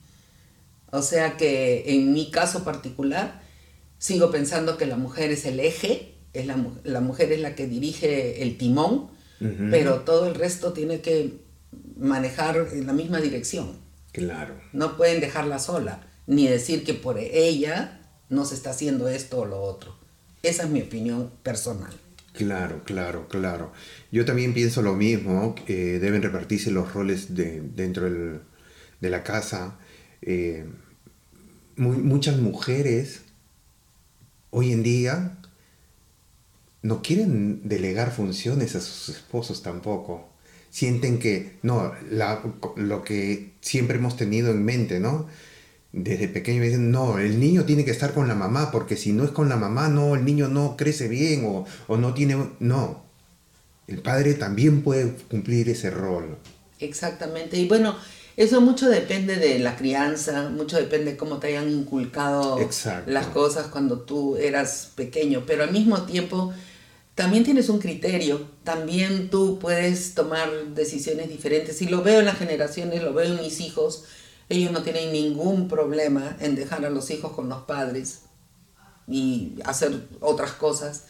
O 0.93 1.03
sea 1.03 1.37
que 1.37 1.95
en 1.95 2.13
mi 2.13 2.31
caso 2.31 2.63
particular, 2.63 3.43
sigo 3.99 4.31
pensando 4.31 4.77
que 4.77 4.87
la 4.87 4.97
mujer 4.97 5.33
es 5.33 5.45
el 5.47 5.59
eje, 5.59 6.15
es 6.33 6.47
la 6.47 7.01
mujer 7.01 7.33
es 7.33 7.41
la 7.41 7.57
que 7.57 7.67
dirige 7.67 8.43
el 8.43 8.57
timón, 8.57 9.16
pero 9.39 10.01
todo 10.01 10.29
el 10.29 10.35
resto 10.35 10.73
tiene 10.73 11.01
que 11.01 11.35
manejar 11.99 12.69
en 12.73 12.87
la 12.87 12.93
misma 12.93 13.21
dirección. 13.21 13.77
Claro. 14.13 14.55
No 14.73 14.97
pueden 14.97 15.21
dejarla 15.21 15.59
sola, 15.59 16.07
ni 16.27 16.47
decir 16.49 16.85
que 16.85 16.95
por 16.95 17.19
ella 17.19 18.01
no 18.29 18.45
se 18.45 18.55
está 18.55 18.71
haciendo 18.71 19.09
esto 19.09 19.41
o 19.41 19.45
lo 19.45 19.61
otro. 19.61 19.97
Esa 20.43 20.65
es 20.65 20.71
mi 20.71 20.83
opinión 20.83 21.31
personal. 21.43 21.93
Claro, 22.33 22.83
claro, 22.85 23.29
claro. 23.29 23.73
Yo 24.13 24.25
también 24.25 24.53
pienso 24.53 24.83
lo 24.83 24.95
mismo, 24.95 25.55
deben 25.67 26.23
repartirse 26.23 26.71
los 26.71 26.93
roles 26.93 27.35
de, 27.35 27.63
dentro 27.63 28.09
de 28.09 29.11
la 29.11 29.23
casa. 29.23 29.79
Eh, 30.23 30.67
muchas 31.77 32.39
mujeres 32.39 33.23
hoy 34.51 34.73
en 34.73 34.83
día 34.83 35.37
no 36.87 37.03
quieren 37.03 37.69
delegar 37.69 38.13
funciones 38.13 38.77
a 38.77 38.81
sus 38.81 39.09
esposos 39.17 39.63
tampoco. 39.63 40.29
Sienten 40.71 41.19
que, 41.19 41.59
no, 41.63 41.93
lo 42.77 43.03
que 43.03 43.55
siempre 43.61 43.97
hemos 43.97 44.17
tenido 44.17 44.51
en 44.51 44.65
mente, 44.65 45.01
¿no? 45.01 45.27
Desde 45.93 46.29
pequeño 46.29 46.63
dicen, 46.63 46.91
no, 46.91 47.19
el 47.19 47.41
niño 47.41 47.65
tiene 47.65 47.85
que 47.85 47.91
estar 47.91 48.13
con 48.13 48.29
la 48.29 48.35
mamá, 48.35 48.71
porque 48.71 48.97
si 48.97 49.13
no 49.13 49.25
es 49.25 49.31
con 49.31 49.49
la 49.49 49.57
mamá, 49.57 49.89
no, 49.89 50.15
el 50.15 50.25
niño 50.25 50.49
no 50.49 50.77
crece 50.77 51.09
bien 51.09 51.45
o, 51.47 51.65
o 51.89 51.97
no 51.97 52.15
tiene... 52.15 52.37
No, 52.61 53.03
el 53.89 53.99
padre 53.99 54.35
también 54.35 54.83
puede 54.83 55.13
cumplir 55.31 55.69
ese 55.69 55.91
rol. 55.91 56.37
Exactamente, 56.79 57.57
y 57.57 57.67
bueno, 57.67 57.97
eso 58.37 58.61
mucho 58.61 58.91
depende 58.91 59.37
de 59.37 59.59
la 59.59 59.77
crianza, 59.77 60.51
mucho 60.51 60.77
depende 60.77 61.13
de 61.13 61.17
cómo 61.17 61.39
te 61.39 61.47
hayan 61.47 61.71
inculcado 61.71 62.59
las 63.07 63.27
cosas 63.29 63.69
cuando 63.69 64.01
tú 64.01 64.37
eras 64.37 64.93
pequeño, 64.95 65.45
pero 65.47 65.63
al 65.63 65.73
mismo 65.73 66.03
tiempo 66.03 66.53
también 67.17 67.45
tienes 67.45 67.71
un 67.71 67.79
criterio, 67.79 68.47
también 68.63 69.31
tú 69.31 69.59
puedes 69.59 70.15
tomar 70.15 70.51
decisiones 70.75 71.31
diferentes. 71.31 71.81
Y 71.81 71.87
lo 71.87 72.03
veo 72.03 72.21
en 72.21 72.27
las 72.27 72.37
generaciones, 72.37 73.03
lo 73.03 73.15
veo 73.15 73.35
en 73.35 73.41
mis 73.41 73.61
hijos, 73.61 74.05
ellos 74.51 74.71
no 74.71 74.83
tienen 74.83 75.13
ningún 75.13 75.67
problema 75.67 76.37
en 76.41 76.55
dejar 76.55 76.85
a 76.85 76.91
los 76.91 77.11
hijos 77.11 77.33
con 77.33 77.49
los 77.49 77.63
padres 77.63 78.21
y 79.09 79.55
hacer 79.65 80.09
otras 80.21 80.53
cosas. 80.53 81.05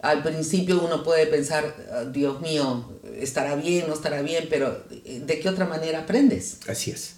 Al 0.00 0.22
principio 0.22 0.84
uno 0.84 1.02
puede 1.02 1.26
pensar, 1.26 1.74
ah, 1.92 2.04
Dios 2.04 2.42
mío, 2.42 2.92
estará 3.16 3.56
bien, 3.56 3.86
no 3.88 3.94
estará 3.94 4.20
bien, 4.20 4.48
pero 4.50 4.84
¿de 4.90 5.40
qué 5.40 5.48
otra 5.48 5.64
manera 5.64 6.00
aprendes? 6.00 6.58
Así 6.68 6.90
es. 6.90 7.14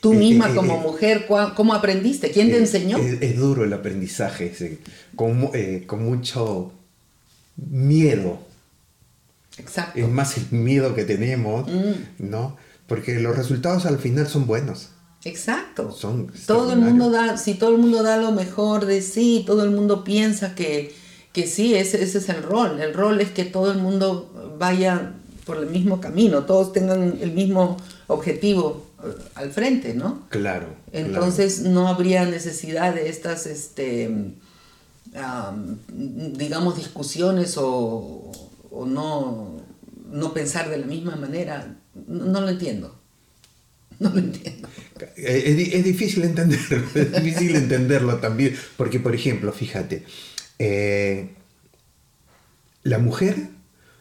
Tú 0.00 0.14
misma 0.14 0.54
como 0.54 0.78
mujer, 0.78 1.26
¿cómo 1.56 1.74
aprendiste? 1.74 2.30
¿Quién 2.30 2.52
te 2.52 2.56
enseñó? 2.56 2.98
Es, 2.98 3.36
duro 3.36 3.64
el 3.64 3.72
aprendizaje, 3.72 4.78
con, 5.16 5.50
eh, 5.54 5.82
con 5.88 6.04
mucho 6.04 6.72
miedo. 7.58 8.38
Exacto. 9.58 9.98
Es 9.98 10.08
más 10.08 10.36
el 10.36 10.46
miedo 10.50 10.94
que 10.94 11.04
tenemos, 11.04 11.68
mm. 11.68 12.30
¿no? 12.30 12.56
Porque 12.86 13.18
los 13.18 13.36
resultados 13.36 13.86
al 13.86 13.98
final 13.98 14.26
son 14.28 14.46
buenos. 14.46 14.90
Exacto. 15.24 15.90
Son 15.90 16.32
todo 16.46 16.72
el 16.72 16.78
mundo 16.78 17.10
da, 17.10 17.36
si 17.36 17.54
todo 17.54 17.70
el 17.70 17.78
mundo 17.78 18.02
da 18.02 18.16
lo 18.16 18.32
mejor 18.32 18.86
de 18.86 19.02
sí, 19.02 19.42
todo 19.46 19.64
el 19.64 19.70
mundo 19.70 20.04
piensa 20.04 20.54
que, 20.54 20.94
que 21.32 21.46
sí, 21.46 21.74
ese, 21.74 22.02
ese 22.02 22.18
es 22.18 22.28
el 22.28 22.42
rol. 22.42 22.80
El 22.80 22.94
rol 22.94 23.20
es 23.20 23.30
que 23.30 23.44
todo 23.44 23.72
el 23.72 23.78
mundo 23.78 24.56
vaya 24.58 25.14
por 25.44 25.56
el 25.56 25.66
mismo 25.66 26.00
camino, 26.00 26.44
todos 26.44 26.72
tengan 26.72 27.18
el 27.20 27.32
mismo 27.32 27.78
objetivo 28.06 28.86
eh, 29.02 29.08
al 29.34 29.50
frente, 29.50 29.94
¿no? 29.94 30.26
Claro. 30.28 30.66
Entonces 30.92 31.62
no 31.62 31.88
habría 31.88 32.24
necesidad 32.26 32.94
de 32.94 33.08
estas, 33.08 33.46
este, 33.46 34.34
digamos, 35.88 36.76
discusiones 36.76 37.54
o, 37.56 38.30
no, 38.86 39.56
no, 40.10 40.34
pensar 40.34 40.68
de 40.68 40.78
la 40.78 40.86
misma 40.86 41.16
manera, 41.16 41.76
no, 42.06 42.40
lo 42.40 42.48
entiendo. 42.48 42.98
No 43.98 44.10
lo 44.10 44.18
entiendo. 44.18 44.68
Es, 45.16 45.84
difícil 45.84 46.24
entenderlo, 46.24 46.82
es 46.94 47.22
difícil 47.22 47.54
entenderlo 47.54 48.16
también, 48.18 48.56
porque 48.76 48.98
por 48.98 49.14
ejemplo, 49.14 49.52
fíjate, 49.52 50.04
eh, 50.58 51.30
la 52.82 52.98
mujer 52.98 53.48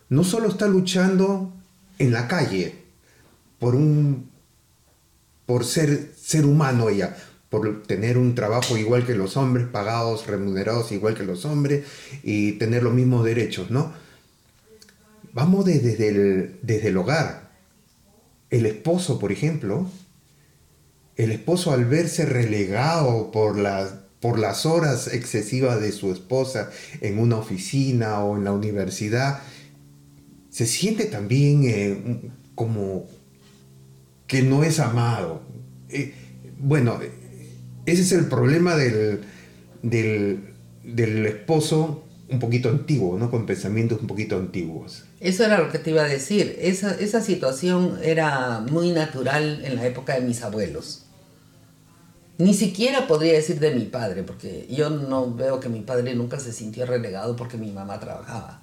no 0.10 0.24
solo 0.24 0.50
está 0.50 0.68
luchando 0.68 1.54
en 2.00 2.12
la 2.12 2.28
calle 2.28 2.76
por 3.60 3.76
un 3.76 4.30
por 5.46 5.66
ser 5.66 6.14
ser 6.20 6.46
humano 6.46 6.90
ella, 6.90 7.16
por 7.50 7.84
tener 7.84 8.18
un 8.18 8.36
trabajo 8.36 8.78
igual 8.78 9.06
que 9.06 9.16
los 9.16 9.38
hombres, 9.38 9.68
pagados, 9.68 10.28
remunerados 10.28 10.92
igual 10.92 11.16
que 11.16 11.24
los 11.24 11.46
hombres 11.46 11.86
y 12.24 12.54
tener 12.54 12.84
los 12.84 12.94
mismos 12.94 13.24
derechos, 13.24 13.72
¿no? 13.72 13.94
Vamos 15.34 15.66
desde, 15.66 16.08
el, 16.08 16.60
desde 16.62 16.90
el 16.90 16.98
hogar. 16.98 17.52
El 18.50 18.66
esposo, 18.66 19.20
por 19.20 19.32
ejemplo, 19.32 19.90
el 21.16 21.32
esposo 21.32 21.72
al 21.72 21.86
verse 21.86 22.26
relegado 22.26 23.32
por 23.32 23.58
las, 23.58 23.94
por 24.20 24.40
las 24.40 24.66
horas 24.66 25.08
excesivas 25.08 25.80
de 25.80 25.92
su 25.92 26.12
esposa 26.12 26.70
en 27.02 27.20
una 27.20 27.38
oficina 27.38 28.24
o 28.24 28.38
en 28.38 28.44
la 28.44 28.52
universidad, 28.52 29.42
se 30.50 30.66
siente 30.66 31.06
también 31.06 31.64
eh, 31.66 32.32
como 32.56 33.06
que 34.26 34.42
no 34.42 34.64
es 34.64 34.80
amado. 34.80 35.42
Eh, 35.90 36.14
bueno, 36.58 37.00
ese 37.88 38.02
es 38.02 38.12
el 38.12 38.26
problema 38.26 38.76
del, 38.76 39.22
del, 39.82 41.26
esposo 41.26 42.04
un 42.30 42.40
poquito 42.40 42.70
antiguo, 42.70 43.18
¿no? 43.18 43.32
Con 43.32 43.46
pensamientos 43.46 44.02
un 44.02 44.08
poquito 44.08 44.36
antiguos. 44.36 45.06
Eso 45.22 45.46
era 45.46 45.58
lo 45.60 45.72
que 45.72 45.80
te 45.80 45.92
iba 45.92 46.04
a 46.04 46.08
decir. 46.08 46.58
Esa, 46.60 46.94
esa 47.00 47.22
situación 47.22 47.98
era 48.04 48.60
muy 48.60 48.92
natural 48.92 49.62
en 49.64 49.78
la 49.78 49.88
época 49.88 50.16
de 50.16 50.22
mis 50.22 50.44
abuelos. 50.44 51.06
Ni 52.38 52.54
siquiera 52.54 53.08
podría 53.08 53.34
decir 53.34 53.60
de 53.60 53.74
mi 53.74 53.86
padre, 53.86 54.24
porque 54.24 54.68
yo 54.70 54.90
no 54.90 55.34
veo 55.34 55.62
que 55.62 55.70
mi 55.70 55.80
padre 55.80 56.14
nunca 56.14 56.40
se 56.40 56.52
sintió 56.52 56.86
relegado 56.86 57.38
porque 57.38 57.58
mi 57.58 57.72
mamá 57.72 58.02
trabajaba. 58.02 58.62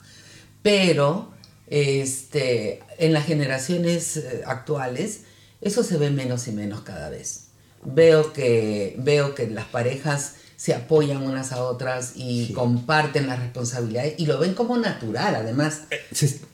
Pero 0.63 1.33
este, 1.67 2.83
en 2.99 3.15
las 3.15 3.25
generaciones 3.25 4.19
eh, 4.19 4.43
actuales 4.47 5.23
eso 5.63 5.83
se 5.83 5.97
ve 5.97 6.11
menos 6.11 6.47
y 6.47 6.53
menos 6.53 6.83
cada 6.83 7.09
vez 7.09 7.44
veo 7.85 8.33
que, 8.33 8.97
veo 8.99 9.35
que 9.35 9.49
las 9.49 9.67
parejas 9.67 10.35
se 10.57 10.73
apoyan 10.73 11.23
unas 11.23 11.53
a 11.53 11.63
otras 11.63 12.13
y 12.15 12.53
comparten 12.53 13.27
las 13.27 13.39
responsabilidades 13.39 14.15
y 14.19 14.27
lo 14.27 14.39
ven 14.39 14.55
como 14.55 14.77
natural, 14.79 15.35
además. 15.35 15.83
Eh, 15.91 16.01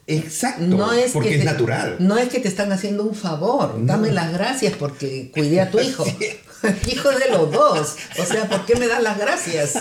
exacto, 0.06 0.64
no 0.64 0.92
es 0.92 1.12
porque 1.12 1.36
es 1.36 1.44
natural. 1.44 1.96
No 2.00 2.18
es 2.18 2.28
que 2.28 2.40
te 2.40 2.48
están 2.48 2.72
haciendo 2.72 3.04
un 3.04 3.14
favor, 3.14 3.74
dame 3.84 4.10
las 4.10 4.32
gracias 4.32 4.74
porque 4.78 5.30
cuidé 5.32 5.60
a 5.60 5.70
tu 5.70 5.78
hijo. 5.80 6.04
hijo 6.88 7.10
de 7.10 7.30
los 7.30 7.52
dos. 7.52 7.96
O 8.18 8.24
sea, 8.24 8.48
¿por 8.48 8.66
qué 8.66 8.76
me 8.76 8.86
das 8.86 9.02
las 9.02 9.18
gracias? 9.18 9.74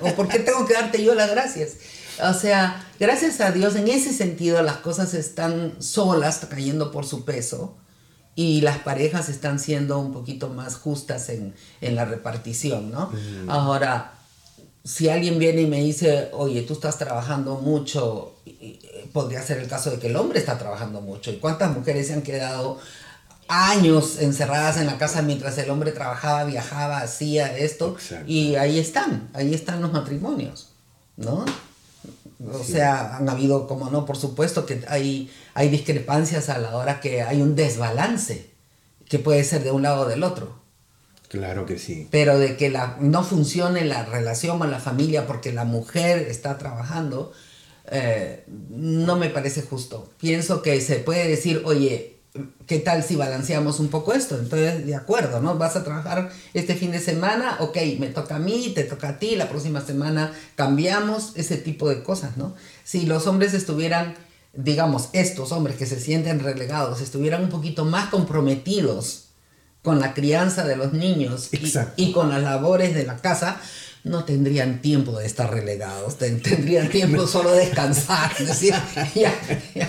¿O 0.00 0.14
por 0.14 0.28
qué 0.28 0.38
tengo 0.38 0.66
que 0.66 0.74
darte 0.74 1.02
yo 1.02 1.14
las 1.14 1.30
gracias? 1.30 1.70
O 2.22 2.34
sea, 2.34 2.86
gracias 3.00 3.40
a 3.40 3.52
Dios, 3.52 3.74
en 3.74 3.88
ese 3.88 4.12
sentido 4.12 4.62
las 4.62 4.76
cosas 4.76 5.14
están 5.14 5.80
solas, 5.80 6.46
cayendo 6.48 6.92
por 6.92 7.06
su 7.06 7.24
peso 7.24 7.76
y 8.34 8.62
las 8.62 8.78
parejas 8.78 9.28
están 9.28 9.58
siendo 9.58 9.98
un 9.98 10.12
poquito 10.12 10.48
más 10.48 10.76
justas 10.76 11.28
en, 11.28 11.54
la 11.80 12.04
repartición, 12.04 12.90
¿no? 12.90 13.10
Ahora, 13.48 14.12
si 14.84 15.08
alguien 15.08 15.38
viene 15.38 15.62
y 15.62 15.66
me 15.66 15.80
dice, 15.82 16.30
oye, 16.32 16.62
tú 16.62 16.72
estás 16.72 16.98
trabajando 16.98 17.56
mucho, 17.56 18.34
podría 19.12 19.42
ser 19.42 19.58
el 19.58 19.68
caso 19.68 19.90
de 19.90 19.98
que 19.98 20.08
el 20.08 20.16
hombre 20.16 20.38
está 20.38 20.58
trabajando 20.58 21.00
mucho. 21.00 21.30
¿Y 21.30 21.36
cuántas 21.36 21.76
mujeres 21.76 22.08
se 22.08 22.14
han 22.14 22.22
quedado 22.22 22.78
años 23.48 24.18
encerradas 24.18 24.78
en 24.78 24.86
la 24.86 24.98
casa 24.98 25.20
mientras 25.22 25.58
el 25.58 25.70
hombre 25.70 25.92
trabajaba, 25.92 26.44
viajaba, 26.44 26.98
hacía 26.98 27.56
esto? 27.56 27.96
Y 28.26 28.56
ahí 28.56 28.78
están, 28.78 29.28
ahí 29.34 29.54
están 29.54 29.82
los 29.82 29.92
matrimonios, 29.92 30.70
¿no? 31.16 31.44
O 32.50 32.64
sea, 32.64 33.16
han 33.16 33.28
habido, 33.28 33.66
como 33.66 33.90
no, 33.90 34.04
por 34.04 34.16
supuesto 34.16 34.66
que 34.66 34.82
hay, 34.88 35.30
hay 35.54 35.68
discrepancias 35.68 36.48
a 36.48 36.58
la 36.58 36.76
hora 36.76 37.00
que 37.00 37.22
hay 37.22 37.40
un 37.42 37.54
desbalance, 37.54 38.50
que 39.08 39.18
puede 39.18 39.44
ser 39.44 39.62
de 39.62 39.70
un 39.70 39.82
lado 39.82 40.02
o 40.02 40.08
del 40.08 40.24
otro. 40.24 40.60
Claro 41.28 41.64
que 41.64 41.78
sí. 41.78 42.08
Pero 42.10 42.38
de 42.38 42.56
que 42.56 42.70
la, 42.70 42.96
no 43.00 43.24
funcione 43.24 43.84
la 43.84 44.04
relación 44.04 44.60
o 44.60 44.66
la 44.66 44.80
familia 44.80 45.26
porque 45.26 45.52
la 45.52 45.64
mujer 45.64 46.18
está 46.28 46.58
trabajando, 46.58 47.32
eh, 47.90 48.44
no 48.48 49.16
me 49.16 49.30
parece 49.30 49.62
justo. 49.62 50.10
Pienso 50.18 50.62
que 50.62 50.80
se 50.80 50.96
puede 50.96 51.28
decir, 51.28 51.62
oye, 51.64 52.11
¿qué 52.66 52.78
tal 52.78 53.02
si 53.02 53.16
balanceamos 53.16 53.80
un 53.80 53.88
poco 53.88 54.14
esto? 54.14 54.38
Entonces, 54.38 54.86
de 54.86 54.94
acuerdo, 54.94 55.40
¿no? 55.40 55.56
Vas 55.58 55.76
a 55.76 55.84
trabajar 55.84 56.30
este 56.54 56.74
fin 56.74 56.90
de 56.90 57.00
semana, 57.00 57.56
ok, 57.60 57.76
me 57.98 58.06
toca 58.06 58.36
a 58.36 58.38
mí, 58.38 58.72
te 58.74 58.84
toca 58.84 59.10
a 59.10 59.18
ti, 59.18 59.36
la 59.36 59.48
próxima 59.48 59.80
semana 59.80 60.32
cambiamos, 60.54 61.32
ese 61.36 61.56
tipo 61.56 61.88
de 61.88 62.02
cosas, 62.02 62.36
¿no? 62.36 62.54
Si 62.84 63.06
los 63.06 63.26
hombres 63.26 63.52
estuvieran, 63.54 64.14
digamos, 64.54 65.10
estos 65.12 65.52
hombres 65.52 65.76
que 65.76 65.86
se 65.86 66.00
sienten 66.00 66.40
relegados, 66.40 67.00
estuvieran 67.00 67.44
un 67.44 67.50
poquito 67.50 67.84
más 67.84 68.08
comprometidos 68.08 69.28
con 69.82 70.00
la 70.00 70.14
crianza 70.14 70.64
de 70.64 70.76
los 70.76 70.92
niños 70.92 71.50
y, 71.52 71.72
y, 71.96 72.12
con 72.12 72.30
las 72.30 72.42
labores 72.42 72.94
de 72.94 73.04
la 73.04 73.16
casa, 73.16 73.60
no 74.04 74.24
tendrían 74.24 74.82
tiempo 74.82 75.18
de 75.18 75.26
estar 75.26 75.52
relegados, 75.52 76.18
tendrían 76.18 76.88
tiempo 76.88 77.26
solo 77.26 77.52
de 77.52 77.66
descansar. 77.66 78.36
Decir, 78.36 78.74
ya, 79.14 79.32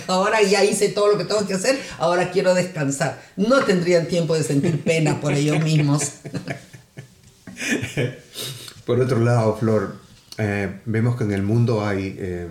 ahora 0.06 0.42
ya 0.42 0.64
hice 0.64 0.88
todo 0.88 1.12
lo 1.12 1.18
que 1.18 1.24
tengo 1.24 1.46
que 1.46 1.54
hacer, 1.54 1.80
ahora 1.98 2.30
quiero 2.30 2.54
descansar. 2.54 3.20
No 3.36 3.64
tendrían 3.64 4.06
tiempo 4.06 4.34
de 4.34 4.44
sentir 4.44 4.82
pena 4.82 5.20
por 5.20 5.32
ellos 5.32 5.62
mismos. 5.62 6.12
Por 8.84 9.00
otro 9.00 9.18
lado, 9.20 9.56
Flor, 9.56 9.96
eh, 10.36 10.80
vemos 10.84 11.16
que 11.16 11.24
en 11.24 11.32
el 11.32 11.42
mundo 11.42 11.86
hay 11.86 12.16
eh, 12.18 12.48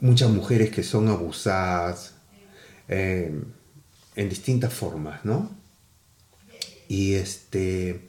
muchas 0.00 0.30
mujeres 0.30 0.70
que 0.70 0.84
son 0.84 1.08
abusadas 1.08 2.12
eh, 2.86 3.32
en 4.14 4.28
distintas 4.28 4.72
formas, 4.72 5.24
¿no? 5.24 5.50
Y 6.86 7.14
este 7.14 8.06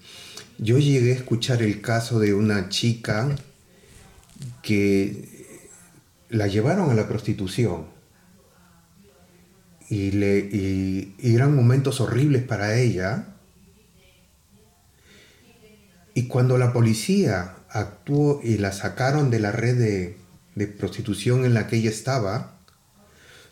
yo 0.58 0.78
llegué 0.78 1.12
a 1.12 1.16
escuchar 1.16 1.62
el 1.62 1.82
caso 1.82 2.20
de 2.20 2.34
una 2.34 2.70
chica 2.70 3.36
que 4.62 5.48
la 6.30 6.48
llevaron 6.48 6.90
a 6.90 6.94
la 6.94 7.08
prostitución 7.08 7.86
y, 9.90 10.12
le, 10.12 11.14
eran 11.20 11.56
momentos 11.56 12.02
horribles 12.02 12.44
para 12.44 12.78
ella. 12.78 13.28
Y 16.14 16.28
cuando 16.28 16.58
la 16.58 16.74
policía 16.74 17.56
actuó 17.70 18.40
y 18.44 18.58
la 18.58 18.72
sacaron 18.72 19.30
de 19.30 19.40
la 19.40 19.52
red 19.52 19.78
de, 19.78 20.18
de 20.56 20.68
prostitución 20.68 21.46
en 21.46 21.54
la 21.54 21.68
que 21.68 21.78
ella 21.78 21.90
estaba, 21.90 22.60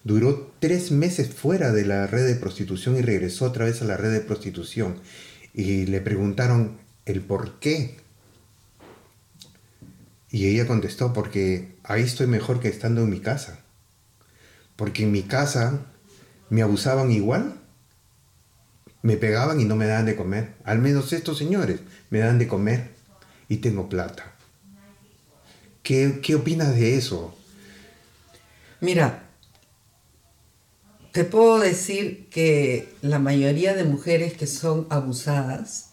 duró 0.03 0.53
tres 0.59 0.91
meses 0.91 1.29
fuera 1.29 1.71
de 1.71 1.85
la 1.85 2.07
red 2.07 2.25
de 2.25 2.35
prostitución 2.35 2.97
y 2.97 3.01
regresó 3.01 3.45
otra 3.45 3.65
vez 3.65 3.81
a 3.81 3.85
la 3.85 3.97
red 3.97 4.11
de 4.11 4.21
prostitución. 4.21 4.95
Y 5.53 5.85
le 5.85 6.01
preguntaron, 6.01 6.83
el 7.05 7.21
por 7.21 7.59
qué. 7.59 7.97
Y 10.29 10.47
ella 10.47 10.65
contestó, 10.65 11.13
porque 11.13 11.75
ahí 11.83 12.01
estoy 12.01 12.27
mejor 12.27 12.59
que 12.59 12.67
estando 12.67 13.01
en 13.01 13.09
mi 13.09 13.19
casa. 13.19 13.59
Porque 14.75 15.03
en 15.03 15.11
mi 15.11 15.23
casa 15.23 15.85
me 16.49 16.61
abusaban 16.61 17.11
igual, 17.11 17.59
me 19.01 19.17
pegaban 19.17 19.59
y 19.59 19.65
no 19.65 19.75
me 19.75 19.85
daban 19.85 20.05
de 20.05 20.15
comer. 20.15 20.55
Al 20.63 20.79
menos 20.79 21.13
estos 21.13 21.37
señores 21.37 21.81
me 22.09 22.19
dan 22.19 22.39
de 22.39 22.47
comer 22.47 22.91
y 23.47 23.57
tengo 23.57 23.89
plata. 23.89 24.33
¿Qué, 25.83 26.19
qué 26.23 26.35
opinas 26.35 26.75
de 26.75 26.95
eso? 26.95 27.37
Mira, 28.79 29.23
te 31.11 31.23
puedo 31.25 31.59
decir 31.59 32.27
que 32.29 32.95
la 33.01 33.19
mayoría 33.19 33.75
de 33.75 33.83
mujeres 33.83 34.33
que 34.33 34.47
son 34.47 34.87
abusadas 34.89 35.92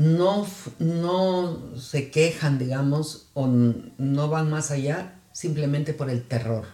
no, 0.00 0.46
no 0.78 1.76
se 1.78 2.10
quejan, 2.10 2.58
digamos, 2.58 3.28
o 3.34 3.46
no 3.46 4.28
van 4.30 4.48
más 4.48 4.70
allá 4.70 5.20
simplemente 5.32 5.92
por 5.92 6.08
el 6.08 6.22
terror. 6.22 6.64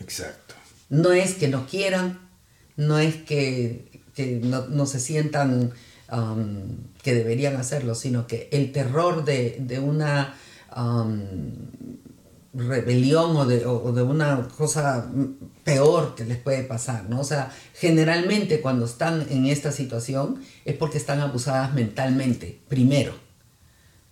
Exacto. 0.00 0.54
No 0.88 1.12
es 1.12 1.34
que 1.34 1.46
no 1.46 1.66
quieran, 1.66 2.18
no 2.76 2.98
es 2.98 3.14
que, 3.14 4.02
no, 4.42 4.86
se 4.86 4.98
sientan 4.98 5.72
um, 6.10 6.78
que 7.04 7.14
deberían 7.14 7.54
hacerlo, 7.54 7.94
sino 7.94 8.26
que 8.26 8.48
el 8.50 8.72
terror 8.72 9.24
de, 9.24 9.80
una 9.80 10.34
um, 10.76 11.22
rebelión 12.54 13.34
o 13.36 13.46
de, 13.46 13.64
o 13.64 13.92
de, 13.92 14.02
una 14.02 14.48
cosa 14.56 15.10
peor 15.64 16.14
que 16.14 16.24
les 16.24 16.38
puede 16.38 16.64
pasar, 16.64 17.08
¿no? 17.08 17.20
O 17.20 17.24
sea, 17.24 17.50
generalmente 17.74 18.60
cuando 18.60 18.84
están 18.84 19.26
en 19.30 19.46
esta 19.46 19.72
situación 19.72 20.42
es 20.64 20.76
porque 20.76 20.98
están 20.98 21.20
abusadas 21.20 21.72
mentalmente, 21.72 22.60
primero. 22.68 23.14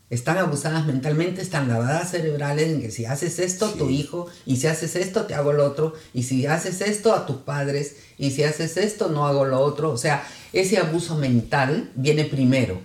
Están 0.08 0.38
abusadas 0.38 0.86
mentalmente, 0.86 1.40
están 1.40 1.68
lavadas 1.68 2.10
cerebrales 2.10 2.68
en 2.68 2.80
que 2.80 2.90
si 2.90 3.04
haces 3.04 3.38
esto, 3.38 3.68
tu 3.70 3.90
hijo, 3.90 4.26
y 4.44 4.56
si 4.56 4.66
haces 4.66 4.96
esto, 4.96 5.26
te 5.26 5.34
hago 5.34 5.52
lo 5.52 5.64
otro, 5.64 5.94
y 6.12 6.24
si 6.24 6.46
haces 6.46 6.80
esto, 6.80 7.14
a 7.14 7.26
tus 7.26 7.36
padres, 7.36 7.96
y 8.18 8.32
si 8.32 8.42
haces 8.42 8.76
esto, 8.76 9.08
no 9.08 9.28
hago 9.28 9.44
lo 9.44 9.60
otro. 9.60 9.90
O 9.92 9.96
sea, 9.96 10.26
ese 10.52 10.78
abuso 10.78 11.16
mental 11.16 11.92
viene 11.94 12.24
primero, 12.24 12.80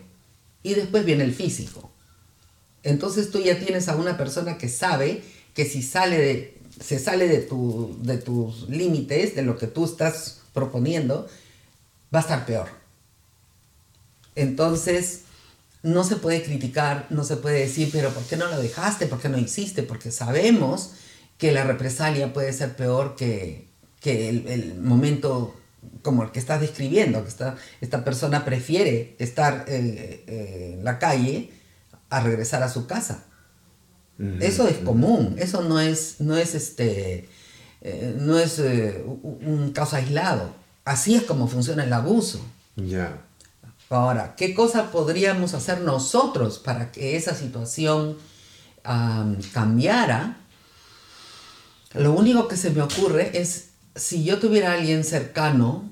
y 0.62 0.76
después 0.76 1.04
viene 1.04 1.24
el 1.24 1.34
físico. 1.34 1.91
Entonces 2.84 3.32
tú 3.32 3.39
ya 3.39 3.58
tienes 3.58 3.89
a 3.89 3.96
una 3.96 4.15
persona 4.15 4.60
que 4.60 4.70
sabe 4.70 5.24
que 5.56 5.65
si 5.65 5.82
sale 5.82 6.56
se 6.82 7.00
sale 7.00 7.28
de, 7.28 7.48
de 8.02 8.18
tus 8.18 8.70
límites, 8.70 9.36
de 9.36 9.44
lo 9.44 9.58
que 9.58 9.68
tú 9.68 9.86
estás 9.86 10.41
proponiendo, 10.54 11.28
va 12.13 12.20
a 12.20 12.22
estar 12.22 12.46
peor. 12.46 12.68
Entonces, 14.36 15.22
no 15.84 16.04
se 16.04 16.18
puede 16.18 16.44
criticar, 16.44 17.08
no 17.10 17.24
se 17.24 17.38
puede 17.38 17.60
decir, 17.60 17.89
pero 17.91 18.10
¿por 18.10 18.24
qué 18.24 18.36
no 18.36 18.48
lo 18.48 18.60
dejaste? 18.60 19.08
¿Por 19.08 19.22
qué 19.22 19.30
no 19.30 19.38
hiciste? 19.38 19.84
Porque 19.84 20.12
sabemos 20.12 20.94
que 21.38 21.52
la 21.52 21.63
represalia 21.63 22.34
puede 22.34 22.52
ser 22.52 22.76
peor 22.76 23.15
que, 23.15 23.68
el, 24.04 24.76
momento 24.76 25.56
como 26.02 26.24
el 26.24 26.32
que 26.32 26.39
estás 26.39 26.60
describiendo, 26.60 27.24
que 27.24 27.30
esta, 27.30 27.56
esta 27.82 28.04
persona 28.04 28.44
prefiere 28.44 29.15
estar 29.20 29.65
en 29.68 30.84
la 30.84 31.00
calle 31.00 31.52
a 32.10 32.20
regresar 32.20 32.63
a 32.63 32.70
su 32.70 32.88
casa. 32.88 33.26
Eso 34.39 34.67
es 34.67 34.78
común, 34.78 35.36
eso 35.38 35.62
no 35.62 35.80
es, 35.80 36.21
no 36.21 36.38
es, 36.38 36.56
este, 36.56 37.28
eh, 37.82 38.15
no 38.17 38.39
es 38.39 38.60
eh, 38.60 39.04
un 39.06 39.71
caso 39.73 39.97
aislado. 39.97 40.54
Así 40.86 41.15
es 41.15 41.23
como 41.23 41.47
funciona 41.47 41.84
el 41.84 41.91
abuso. 41.91 42.39
Ya. 42.78 43.21
Ahora, 43.89 44.36
¿qué 44.36 44.54
cosa 44.54 44.91
podríamos 44.91 45.54
hacer 45.54 45.82
nosotros 45.82 46.60
para 46.60 46.91
que 46.91 47.17
esa 47.17 47.36
situación 47.36 48.17
cambiara? 49.54 50.38
Lo 51.93 52.13
único 52.13 52.47
que 52.47 52.58
se 52.58 52.71
me 52.71 52.82
ocurre 52.82 53.39
es 53.39 53.69
si 53.95 54.23
yo 54.23 54.39
tuviera 54.39 54.71
a 54.71 54.73
alguien 54.75 55.04
cercano 55.04 55.89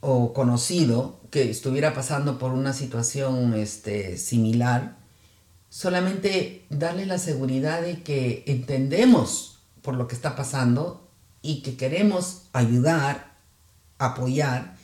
o 0.00 0.32
conocido 0.32 1.20
que 1.30 1.50
estuviera 1.50 1.94
pasando 1.94 2.38
por 2.38 2.52
una 2.52 2.72
situación 2.72 3.54
este, 3.54 4.18
similar, 4.18 4.96
solamente 5.72 6.66
darle 6.68 7.06
la 7.06 7.16
seguridad 7.16 7.80
de 7.80 8.02
que 8.02 8.44
entendemos 8.46 9.60
por 9.80 9.94
lo 9.94 10.06
que 10.06 10.14
está 10.14 10.36
pasando 10.36 11.08
y 11.40 11.62
que 11.62 11.76
queremos 11.76 12.42
ayudar, 12.52 13.32
apoyar 13.96 14.76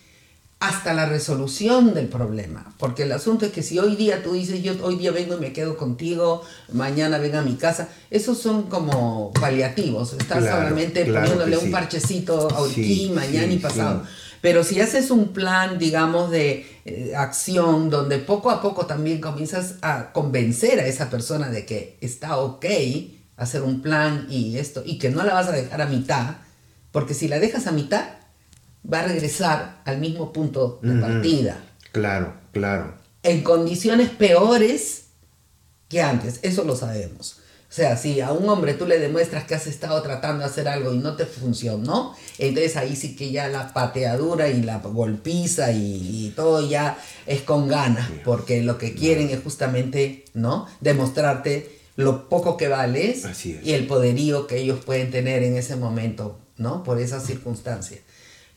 hasta 0.61 0.95
la 0.95 1.05
resolución 1.05 1.93
del 1.93 2.09
problema. 2.09 2.75
Porque 2.79 3.03
el 3.03 3.13
asunto 3.13 3.45
es 3.45 3.53
que 3.53 3.63
si 3.63 3.79
hoy 3.79 3.97
día 3.97 4.23
tú 4.23 4.33
dices, 4.33 4.63
yo 4.63 4.83
hoy 4.83 4.97
día 4.97 5.11
vengo 5.11 5.37
y 5.37 5.41
me 5.41 5.53
quedo 5.53 5.77
contigo, 5.77 6.43
mañana 6.73 7.19
vengo 7.19 7.37
a 7.37 7.43
mi 7.43 7.57
casa, 7.57 7.91
esos 8.11 8.39
son 8.39 8.63
como 8.63 9.31
paliativos. 9.35 10.15
Estás 10.15 10.43
solamente 10.43 11.05
poniéndole 11.05 11.59
un 11.59 11.71
parchecito 11.71 12.49
aquí, 12.65 13.13
mañana 13.15 13.53
y 13.53 13.59
pasado. 13.59 14.05
Pero 14.41 14.65
si 14.65 14.81
haces 14.81 15.11
un 15.11 15.33
plan, 15.33 15.79
digamos, 15.79 16.31
de 16.31 16.67
eh, 16.85 17.15
acción 17.17 17.91
donde 17.91 18.19
poco 18.19 18.51
a 18.51 18.63
poco 18.63 18.87
también 18.87 19.21
comienzas 19.21 19.77
a 19.83 20.13
convencer 20.13 20.81
a 20.81 20.87
esa 20.87 21.11
persona 21.11 21.51
de 21.51 21.67
que 21.67 21.99
está 22.01 22.39
ok 22.39 22.65
hacer 23.37 23.63
un 23.63 23.83
plan 23.83 24.27
y 24.29 24.59
esto, 24.59 24.83
y 24.85 24.99
que 24.99 25.11
no 25.11 25.23
la 25.23 25.35
vas 25.35 25.49
a 25.49 25.53
dejar 25.53 25.81
a 25.81 25.87
mitad, 25.87 26.37
porque 26.91 27.15
si 27.15 27.29
la 27.29 27.39
dejas 27.39 27.67
a 27.67 27.73
mitad, 27.73 28.05
va 28.93 29.01
a 29.01 29.05
regresar 29.05 29.81
al 29.85 29.99
mismo 29.99 30.33
punto 30.33 30.81
de 30.83 31.01
partida. 31.01 31.57
Claro, 31.93 32.35
claro. 32.53 32.95
En 33.23 33.43
condiciones 33.43 34.11
peores 34.11 35.05
que 35.89 36.03
antes, 36.03 36.41
eso 36.43 36.65
lo 36.65 36.77
sabemos. 36.77 37.38
O 37.71 37.73
sea, 37.73 37.99
si 37.99 38.23
a 38.23 38.33
un 38.33 38.49
hombre 38.49 38.73
tú 38.73 38.87
le 38.87 38.99
demuestras 38.99 39.45
que 39.45 39.55
has 39.55 39.67
estado 39.67 40.01
tratando 40.01 40.39
de 40.39 40.47
hacer 40.47 40.69
algo 40.69 40.95
y 40.95 40.99
no 40.99 41.17
te 41.17 41.27
funcionó, 41.27 42.17
entonces 42.39 42.77
ahí 42.79 42.97
sí 42.97 43.15
que 43.15 43.31
ya 43.31 43.49
la 43.49 43.75
pateadura 43.75 44.49
y 44.49 44.63
la 44.63 44.79
golpiza 44.79 45.71
y, 45.71 46.33
todo 46.35 46.67
ya 46.67 46.99
es 47.27 47.43
con 47.43 47.69
ganas, 47.69 48.09
porque 48.25 48.63
lo 48.63 48.79
que 48.79 48.95
quieren 48.95 49.29
es 49.29 49.43
justamente, 49.43 50.25
¿no? 50.33 50.67
Demostrarte 50.81 51.79
lo 51.97 52.31
poco 52.31 52.57
que 52.57 52.69
vales 52.69 53.27
y 53.45 53.73
el 53.73 53.87
poderío 53.87 54.47
que 54.47 54.59
ellos 54.59 54.83
pueden 54.83 55.11
tener 55.11 55.43
en 55.43 55.57
ese 55.57 55.77
momento, 55.77 56.39
¿no? 56.57 56.83
Por 56.83 56.99
esas 56.99 57.27
circunstancias. 57.27 58.01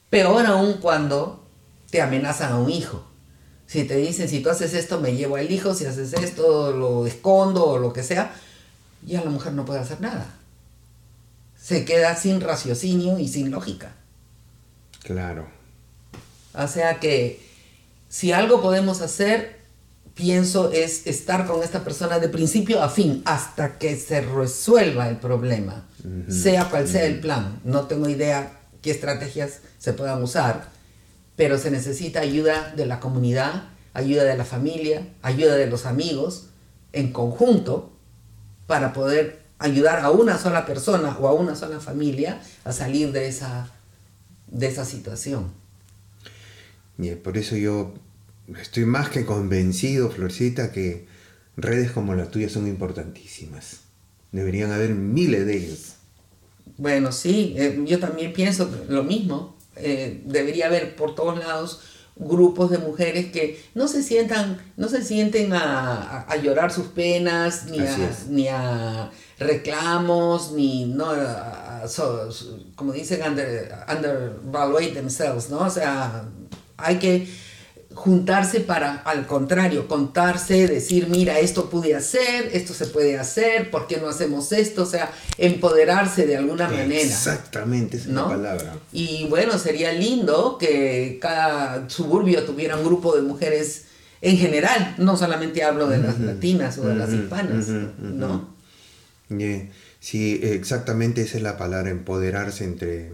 Peor 0.10 0.46
aún 0.46 0.76
cuando 0.76 1.46
te 1.90 2.02
amenazan 2.02 2.54
a 2.54 2.60
un 2.60 2.70
hijo. 2.70 3.04
Si 3.68 3.84
te 3.84 3.98
dicen, 3.98 4.30
si 4.30 4.40
tú 4.40 4.50
haces 4.50 4.74
esto, 4.74 5.02
me 5.02 5.16
llevo 5.16 5.36
al 5.36 5.52
hijo, 5.52 5.74
si 5.74 5.86
haces 5.86 6.14
esto, 6.14 6.72
lo 6.72 7.06
escondo 7.08 7.66
o 7.66 7.78
lo 7.78 7.94
que 7.94 8.04
sea, 8.04 8.34
ya 9.06 9.24
la 9.24 9.30
mujer 9.30 9.54
no 9.54 9.66
puede 9.66 9.80
hacer 9.80 10.02
nada. 10.02 10.26
se 11.58 11.86
queda 11.86 12.16
sin 12.16 12.42
raciocinio 12.42 13.20
y 13.20 13.28
sin 13.28 13.52
lógica. 13.52 13.94
Claro. 15.04 15.48
O 16.56 16.68
sea 16.68 17.00
que 17.00 17.40
si 18.10 18.32
algo 18.32 18.62
podemos 18.62 19.02
hacer, 19.02 19.60
pienso, 20.16 20.72
es 20.72 21.06
estar 21.08 21.46
con 21.46 21.64
esta 21.64 21.84
persona 21.84 22.20
de 22.20 22.30
principio 22.30 22.82
a 22.82 22.90
fin 22.90 23.22
hasta 23.26 23.78
que 23.78 23.96
se 23.96 24.22
resuelva 24.22 25.08
el 25.08 25.18
problema, 25.18 25.86
sea 26.30 26.70
cual 26.70 26.88
sea 26.88 27.06
el 27.06 27.20
plan. 27.20 27.62
No 27.64 27.88
tengo 27.88 28.10
idea 28.10 28.60
qué 28.82 28.92
estrategias 28.92 29.60
se 29.78 29.94
puedan 29.94 30.22
usar, 30.24 30.70
pero 31.36 31.58
se 31.58 31.72
necesita 31.72 32.22
ayuda 32.22 32.74
de 32.76 32.86
la 32.86 33.00
comunidad, 33.00 33.70
ayuda 33.94 34.24
de 34.24 34.36
la 34.36 34.46
familia, 34.46 35.08
ayuda 35.22 35.56
de 35.56 35.68
los 35.68 35.86
amigos, 35.86 36.48
en 36.92 37.14
conjunto, 37.14 37.91
para 38.72 38.94
poder 38.94 39.42
ayudar 39.60 40.00
a 40.00 40.12
una 40.12 40.38
sola 40.38 40.66
persona 40.66 41.18
o 41.20 41.28
a 41.28 41.34
una 41.34 41.56
sola 41.58 41.82
familia 41.82 42.42
a 42.64 42.72
salir 42.72 43.12
de 43.12 43.28
esa, 43.28 43.70
de 44.48 44.66
esa 44.66 44.86
situación. 44.86 45.52
Y 46.98 47.10
por 47.16 47.38
eso 47.38 47.58
yo 47.58 47.94
estoy 48.62 48.86
más 48.86 49.10
que 49.10 49.26
convencido, 49.26 50.10
Florcita, 50.10 50.72
que 50.72 51.06
redes 51.58 51.92
como 51.92 52.16
la 52.16 52.32
tuya 52.32 52.48
son 52.48 52.66
importantísimas. 52.66 53.82
Deberían 54.32 54.72
haber 54.72 54.92
miles 54.92 55.46
de 55.46 55.58
ellas. 55.58 55.96
Bueno, 56.78 57.12
sí, 57.12 57.54
eh, 57.58 57.78
yo 57.86 58.00
también 58.00 58.32
pienso 58.32 58.72
lo 58.88 59.04
mismo. 59.04 59.58
Eh, 59.76 60.22
debería 60.24 60.68
haber 60.68 60.96
por 60.96 61.14
todos 61.14 61.38
lados 61.40 61.82
grupos 62.16 62.70
de 62.70 62.78
mujeres 62.78 63.32
que 63.32 63.64
no 63.74 63.88
se 63.88 64.04
sientan, 64.04 64.60
no 64.78 64.90
se 64.90 65.04
sienten 65.04 65.54
a, 65.54 66.28
llorar 66.44 66.72
sus 66.72 66.88
penas, 66.88 67.66
ni 67.66 67.80
a, 67.80 68.10
ni 68.30 68.48
a, 68.48 69.12
reclamos, 69.40 70.52
ni 70.52 70.86
no 70.86 71.08
como 72.76 72.94
dicen 72.94 73.22
under, 73.24 73.74
undervaluate 73.88 74.92
themselves, 74.92 75.50
¿no? 75.50 75.60
O 75.60 75.70
sea, 75.70 76.26
hay 76.78 76.98
que 76.98 77.28
juntarse 77.94 78.62
para, 78.62 78.96
al 78.98 79.28
contrario, 79.28 79.88
contarse, 79.88 80.68
decir, 80.68 81.08
mira, 81.10 81.40
esto 81.40 81.70
pude 81.70 81.96
hacer, 81.96 82.50
esto 82.54 82.74
se 82.74 82.86
puede 82.88 83.18
hacer, 83.20 83.70
¿por 83.70 83.88
qué 83.88 83.98
no 83.98 84.08
hacemos 84.08 84.52
esto? 84.52 84.84
O 84.84 84.86
sea, 84.86 85.12
empoderarse 85.38 86.26
de 86.26 86.38
alguna 86.38 86.68
manera. 86.68 87.02
Exactamente, 87.02 87.98
esa 87.98 88.10
es 88.10 88.16
la 88.16 88.28
palabra. 88.28 88.76
Y 88.92 89.28
bueno, 89.30 89.58
sería 89.58 89.92
lindo 89.92 90.58
que 90.58 91.20
cada 91.22 91.90
suburbio 91.90 92.44
tuviera 92.44 92.78
un 92.78 92.86
grupo 92.86 93.16
de 93.16 93.22
mujeres 93.22 93.86
en 94.22 94.38
general, 94.38 94.96
no 94.98 95.18
solamente 95.18 95.64
hablo 95.64 95.88
de 95.88 95.98
las 95.98 96.20
latinas 96.20 96.78
o 96.78 96.88
de 96.88 96.96
las 96.96 97.12
hispanas, 97.12 97.68
¿no? 97.68 98.56
Sí, 100.00 100.40
exactamente 100.44 101.22
esa 101.22 101.38
es 101.38 101.44
la 101.44 101.58
palabra, 101.58 101.90
empoderarse 101.90 102.64
entre 102.64 103.12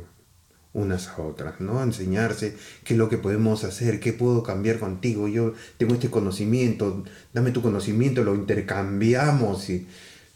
unas 0.77 1.07
a 1.07 1.21
otras, 1.21 1.59
¿no? 1.59 1.81
Enseñarse 1.81 2.55
qué 2.83 2.93
es 2.93 2.97
lo 2.97 3.09
que 3.09 3.17
podemos 3.17 3.63
hacer, 3.63 3.99
qué 3.99 4.13
puedo 4.13 4.43
cambiar 4.43 4.77
contigo. 4.79 5.27
Yo 5.27 5.53
tengo 5.77 5.95
este 5.95 6.09
conocimiento, 6.09 7.03
dame 7.33 7.51
tu 7.51 7.61
conocimiento, 7.61 8.23
lo 8.23 8.35
intercambiamos. 8.35 9.69
Y 9.71 9.87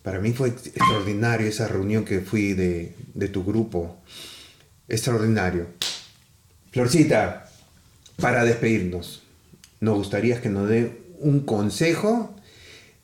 para 0.03 0.19
mí 0.19 0.33
fue 0.33 0.49
extraordinario 0.49 1.47
esa 1.47 1.67
reunión 1.67 2.03
que 2.03 2.21
fui 2.21 2.53
de, 2.53 2.95
de 3.13 3.27
tu 3.29 3.45
grupo. 3.45 3.97
Extraordinario. 4.89 5.67
Florcita, 6.71 7.49
para 8.19 8.43
despedirnos, 8.43 9.21
nos 9.79 9.95
gustaría 9.95 10.41
que 10.41 10.49
nos 10.49 10.67
dé 10.67 11.01
un 11.19 11.41
consejo 11.41 12.35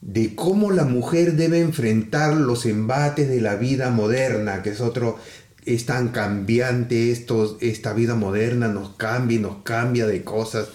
de 0.01 0.35
cómo 0.35 0.71
la 0.71 0.85
mujer 0.85 1.33
debe 1.33 1.59
enfrentar 1.59 2.35
los 2.35 2.65
embates 2.65 3.29
de 3.29 3.41
la 3.41 3.55
vida 3.55 3.89
moderna, 3.91 4.63
que 4.63 4.71
es 4.71 4.81
otro 4.81 5.19
es 5.67 5.85
tan 5.85 6.09
cambiante 6.09 7.11
esto, 7.11 7.57
esta 7.59 7.91
vida 7.91 8.15
moderna, 8.15 8.69
nos 8.69 8.95
cambia 8.95 9.37
y 9.37 9.41
nos 9.41 9.63
cambia 9.63 10.07
de 10.07 10.23
cosas 10.23 10.69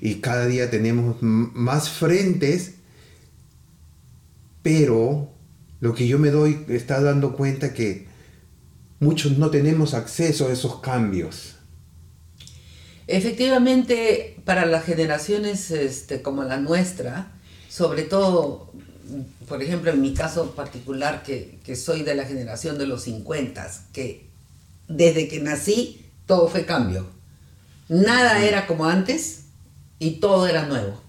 y 0.00 0.16
cada 0.16 0.46
día 0.46 0.70
tenemos 0.70 1.18
más 1.20 1.90
frentes, 1.90 2.76
pero 4.62 5.30
lo 5.80 5.94
que 5.94 6.08
yo 6.08 6.18
me 6.18 6.30
doy, 6.30 6.64
está 6.68 7.02
dando 7.02 7.36
cuenta 7.36 7.74
que 7.74 8.06
muchos 9.00 9.36
no 9.36 9.50
tenemos 9.50 9.92
acceso 9.92 10.48
a 10.48 10.52
esos 10.52 10.80
cambios. 10.80 11.56
Efectivamente, 13.06 14.40
para 14.46 14.64
las 14.64 14.84
generaciones 14.84 15.70
este, 15.70 16.22
como 16.22 16.42
la 16.44 16.56
nuestra, 16.56 17.32
sobre 17.68 18.02
todo, 18.02 18.72
por 19.46 19.62
ejemplo, 19.62 19.90
en 19.90 20.00
mi 20.00 20.14
caso 20.14 20.54
particular, 20.54 21.22
que, 21.22 21.58
que 21.64 21.76
soy 21.76 22.02
de 22.02 22.14
la 22.14 22.24
generación 22.24 22.78
de 22.78 22.86
los 22.86 23.02
50, 23.02 23.70
que 23.92 24.27
desde 24.88 25.28
que 25.28 25.40
nací, 25.40 26.10
todo 26.26 26.48
fue 26.48 26.66
cambio. 26.66 27.06
Nada 27.88 28.42
era 28.42 28.66
como 28.66 28.86
antes 28.86 29.44
y 29.98 30.12
todo 30.20 30.46
era 30.46 30.66
nuevo. 30.66 31.00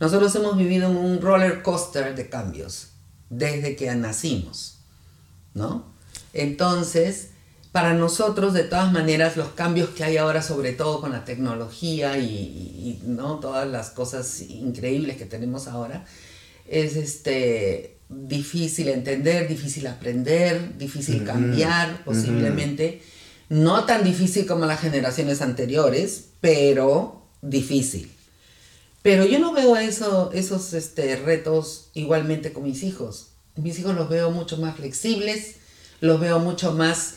Nosotros 0.00 0.34
hemos 0.34 0.56
vivido 0.56 0.90
en 0.90 0.96
un 0.96 1.20
roller 1.20 1.62
coaster 1.62 2.14
de 2.14 2.28
cambios 2.28 2.88
desde 3.30 3.76
que 3.76 3.94
nacimos, 3.94 4.78
¿no? 5.54 5.92
Entonces, 6.32 7.28
para 7.72 7.94
nosotros, 7.94 8.52
de 8.52 8.64
todas 8.64 8.92
maneras, 8.92 9.36
los 9.36 9.48
cambios 9.50 9.90
que 9.90 10.04
hay 10.04 10.18
ahora, 10.18 10.42
sobre 10.42 10.72
todo 10.72 11.00
con 11.00 11.12
la 11.12 11.24
tecnología 11.24 12.18
y, 12.18 13.00
¿no? 13.06 13.40
todas 13.40 13.66
las 13.66 13.90
cosas 13.90 14.42
increíbles 14.42 15.16
que 15.16 15.24
tenemos 15.24 15.68
ahora, 15.68 16.04
es 16.68 16.96
este, 16.96 17.96
difícil 18.10 18.88
entender, 18.88 19.48
difícil 19.48 19.86
aprender, 19.86 20.76
difícil 20.76 21.24
cambiar 21.24 22.04
posiblemente 22.04 23.02
no 23.52 23.84
tan 23.84 24.02
difícil 24.02 24.46
como 24.46 24.64
las 24.64 24.80
generaciones 24.80 25.42
anteriores, 25.42 26.28
pero 26.40 27.20
difícil. 27.42 28.10
Pero 29.02 29.26
yo 29.26 29.38
no 29.38 29.52
veo 29.52 29.76
eso, 29.76 30.30
esos 30.32 30.72
este, 30.72 31.16
retos 31.16 31.90
igualmente 31.92 32.54
con 32.54 32.62
mis 32.62 32.82
hijos. 32.82 33.32
Mis 33.56 33.78
hijos 33.78 33.94
los 33.94 34.08
veo 34.08 34.30
mucho 34.30 34.56
más 34.56 34.76
flexibles, 34.76 35.56
los 36.00 36.18
veo 36.18 36.38
mucho 36.38 36.72
más 36.72 37.16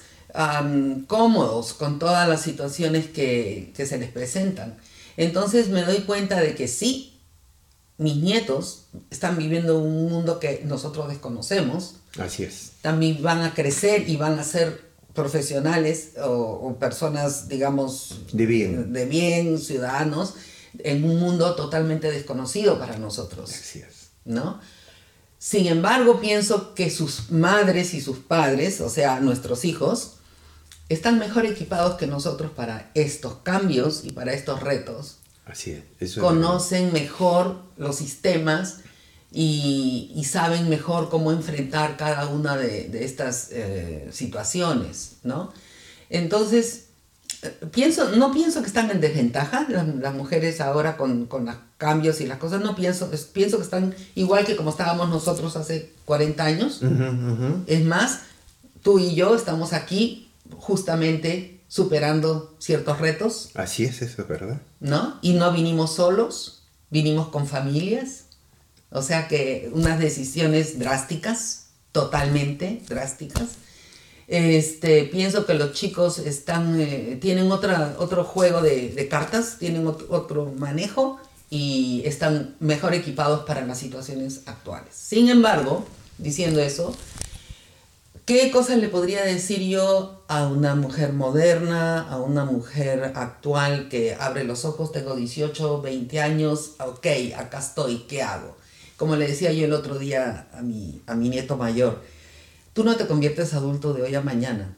cómodos 1.08 1.74
con 1.74 2.00
todas 2.00 2.28
las 2.28 2.42
situaciones 2.42 3.08
que, 3.08 3.72
que 3.74 3.86
se 3.86 3.98
les 3.98 4.12
presentan. 4.12 4.78
Entonces 5.16 5.70
me 5.70 5.84
doy 5.84 6.00
cuenta 6.00 6.42
de 6.42 6.54
que 6.54 6.68
sí, 6.68 7.18
mis 7.98 8.18
nietos 8.18 8.88
están 9.10 9.38
viviendo 9.38 9.80
un 9.80 10.10
mundo 10.10 10.42
que 10.42 10.64
nosotros 10.66 11.08
desconocemos. 11.08 11.96
Así 12.20 12.44
es. 12.44 12.72
También 12.82 13.24
van 13.24 13.42
a 13.42 13.54
crecer 13.54 14.10
y 14.10 14.18
van 14.18 14.38
a 14.38 14.44
ser 14.44 14.85
profesionales 15.16 16.12
o, 16.24 16.76
personas, 16.80 17.48
digamos, 17.48 18.20
de 18.34 18.46
bien. 18.46 18.94
de 18.94 19.06
bien, 19.06 19.58
ciudadanos, 19.58 20.36
en 20.80 21.04
un 21.06 21.20
mundo 21.20 21.56
totalmente 21.56 22.12
desconocido 22.12 22.78
para 22.78 22.98
nosotros. 22.98 23.50
Así 23.52 23.80
es. 23.80 24.10
¿No? 24.26 24.60
Sin 25.40 25.68
embargo, 25.68 26.20
pienso 26.20 26.74
que 26.76 26.90
sus 26.90 27.32
madres 27.32 27.94
y 27.94 28.02
sus 28.02 28.18
padres, 28.18 28.82
o 28.82 28.90
sea, 28.90 29.20
nuestros 29.20 29.64
hijos, 29.64 30.16
están 30.90 31.18
mejor 31.18 31.46
equipados 31.46 31.96
que 31.96 32.08
nosotros 32.08 32.52
para 32.52 32.92
estos 32.94 33.36
cambios 33.44 34.04
y 34.04 34.12
para 34.12 34.34
estos 34.34 34.62
retos. 34.62 35.20
Así 35.46 35.82
es. 36.00 36.16
Conocen 36.16 36.92
mejor 36.92 37.62
los 37.78 37.96
sistemas 37.98 38.80
y, 39.38 40.24
saben 40.24 40.70
mejor 40.70 41.10
cómo 41.10 41.32
enfrentar 41.32 41.98
cada 41.98 42.28
una 42.28 42.56
de, 42.56 43.04
estas 43.04 43.50
eh, 43.52 44.08
situaciones, 44.12 45.18
¿no? 45.24 45.52
Entonces, 46.10 46.86
eh, 47.42 47.54
pienso, 47.72 48.12
no 48.12 48.32
pienso 48.32 48.62
que 48.62 48.68
están 48.68 48.90
en 48.92 49.02
desventaja 49.02 49.68
las, 49.70 50.14
mujeres 50.14 50.62
ahora 50.62 50.96
con, 50.96 51.28
los 51.30 51.56
cambios 51.78 52.22
y 52.22 52.28
las 52.28 52.38
cosas, 52.38 52.62
no 52.62 52.76
pienso, 52.76 53.12
pienso 53.34 53.58
que 53.58 53.64
están 53.64 53.94
igual 54.16 54.46
que 54.46 54.56
como 54.56 54.70
estábamos 54.70 55.10
nosotros 55.10 55.58
hace 55.58 55.92
40 56.06 56.44
años. 56.44 56.82
Es 57.68 57.84
más, 57.84 58.22
tú 58.84 59.00
y 59.00 59.16
yo 59.16 59.36
estamos 59.36 59.74
aquí 59.74 60.32
justamente 60.58 61.60
superando 61.68 62.56
ciertos 62.60 63.00
retos. 63.00 63.50
Así 63.56 63.84
es, 63.84 64.02
eso 64.02 64.22
es 64.22 64.28
verdad. 64.30 64.62
¿No? 64.80 65.20
Y 65.22 65.34
no 65.34 65.52
vinimos 65.52 65.96
solos, 65.96 66.64
vinimos 66.90 67.28
con 67.28 67.48
familias 67.48 68.25
o 68.96 69.02
sea 69.02 69.28
que 69.28 69.70
unas 69.74 70.00
decisiones 70.00 70.80
drásticas, 70.80 71.66
totalmente 71.92 72.82
drásticas. 72.88 73.50
Este, 74.28 75.04
pienso 75.04 75.46
que 75.46 75.54
los 75.54 75.74
chicos 75.74 76.18
están, 76.18 76.80
eh, 76.80 77.18
tienen 77.22 77.52
otra, 77.52 77.96
otro 78.00 78.24
juego 78.24 78.62
de, 78.62 79.08
cartas, 79.10 79.58
tienen 79.60 79.86
otro, 79.86 80.54
manejo 80.58 81.20
y 81.50 82.04
están 82.06 82.56
mejor 82.60 82.94
equipados 82.94 83.46
para 83.46 83.66
las 83.66 83.78
situaciones 83.78 84.44
actuales. 84.46 84.96
Sin 84.96 85.30
embargo, 85.30 85.86
diciendo 86.18 86.62
eso, 86.62 86.96
¿qué 88.26 88.50
cosas 88.50 88.78
le 88.78 88.88
podría 88.88 89.24
decir 89.24 89.60
yo 89.60 90.24
a 90.30 90.48
una 90.48 90.74
mujer 90.74 91.12
moderna, 91.12 92.10
a 92.10 92.18
una 92.18 92.46
mujer 92.46 93.12
actual 93.14 93.90
que 93.90 94.16
abre 94.18 94.46
los 94.46 94.64
ojos, 94.64 94.94
tengo 94.94 95.16
18, 95.16 95.82
20 95.82 96.22
años, 96.22 96.72
ok, 96.80 97.08
acá 97.38 97.60
estoy, 97.60 98.06
¿qué 98.08 98.24
hago? 98.24 98.56
Como 98.98 99.16
le 99.16 99.28
decía 99.28 99.52
yo 99.52 99.66
el 99.66 99.74
otro 99.74 100.00
día 100.00 100.48
a 100.54 100.62
mi, 100.62 101.02
a 101.08 101.16
mi 101.16 101.30
nieto 101.30 101.58
mayor, 101.58 102.04
tú 102.74 102.84
no 102.84 102.96
te 102.96 103.08
conviertes 103.08 103.54
adulto 103.54 103.94
de 103.94 104.04
hoy 104.04 104.16
a 104.16 104.22
mañana. 104.22 104.78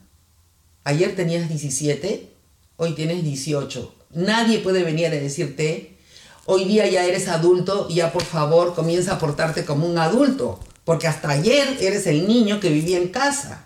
Ayer 0.84 1.16
tenías 1.16 1.50
17, 1.50 2.30
hoy 2.78 2.94
tienes 2.96 3.24
18. 3.24 3.94
Nadie 4.12 4.60
puede 4.60 4.84
venir 4.84 5.08
a 5.08 5.12
decirte, 5.12 5.98
hoy 6.46 6.66
día 6.66 6.88
ya 6.88 7.06
eres 7.06 7.28
adulto, 7.28 7.90
ya 7.90 8.12
por 8.12 8.24
favor 8.24 8.74
comienza 8.74 9.14
a 9.14 9.20
portarte 9.20 9.66
como 9.66 9.88
un 9.88 9.98
adulto, 9.98 10.60
porque 10.86 11.08
hasta 11.08 11.30
ayer 11.30 11.78
eres 11.82 12.08
el 12.08 12.28
niño 12.28 12.60
que 12.60 12.70
vivía 12.70 12.98
en 12.98 13.10
casa. 13.10 13.66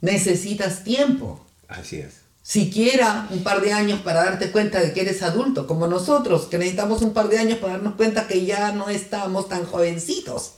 Necesitas 0.00 0.82
tiempo. 0.82 1.44
Así 1.68 1.96
es. 1.96 2.25
Siquiera 2.46 3.26
un 3.30 3.42
par 3.42 3.60
de 3.60 3.72
años 3.72 4.02
para 4.02 4.22
darte 4.22 4.52
cuenta 4.52 4.78
de 4.78 4.92
que 4.92 5.00
eres 5.00 5.20
adulto, 5.24 5.66
como 5.66 5.88
nosotros, 5.88 6.42
que 6.42 6.58
necesitamos 6.58 7.02
un 7.02 7.12
par 7.12 7.26
de 7.26 7.38
años 7.38 7.58
para 7.58 7.72
darnos 7.72 7.96
cuenta 7.96 8.28
que 8.28 8.46
ya 8.46 8.70
no 8.70 8.88
estamos 8.88 9.48
tan 9.48 9.64
jovencitos. 9.64 10.52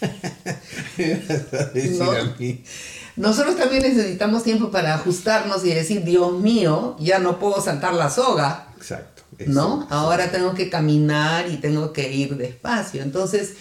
¿No? 1.98 2.12
Nosotros 3.16 3.58
también 3.58 3.82
necesitamos 3.82 4.42
tiempo 4.42 4.70
para 4.70 4.94
ajustarnos 4.94 5.62
y 5.66 5.74
decir, 5.74 6.02
Dios 6.02 6.32
mío, 6.32 6.96
ya 6.98 7.18
no 7.18 7.38
puedo 7.38 7.60
saltar 7.60 7.92
la 7.92 8.08
soga. 8.08 8.68
Exacto. 8.78 9.24
¿No? 9.46 9.86
Ahora 9.90 10.30
tengo 10.30 10.54
que 10.54 10.70
caminar 10.70 11.46
y 11.50 11.58
tengo 11.58 11.92
que 11.92 12.10
ir 12.10 12.38
despacio. 12.38 13.02
Entonces, 13.02 13.52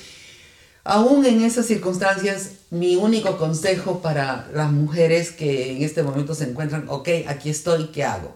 aún 0.84 1.26
en 1.26 1.42
esas 1.42 1.66
circunstancias, 1.66 2.52
mi 2.70 2.96
único 2.96 3.38
consejo 3.38 4.02
para 4.02 4.50
las 4.54 4.72
mujeres 4.72 5.32
que 5.32 5.72
en 5.72 5.84
este 5.84 6.04
momento 6.04 6.36
se 6.36 6.46
encuentran, 6.46 6.86
ok, 6.90 7.10
aquí 7.28 7.50
estoy, 7.50 7.88
¿qué 7.88 8.04
hago? 8.04 8.34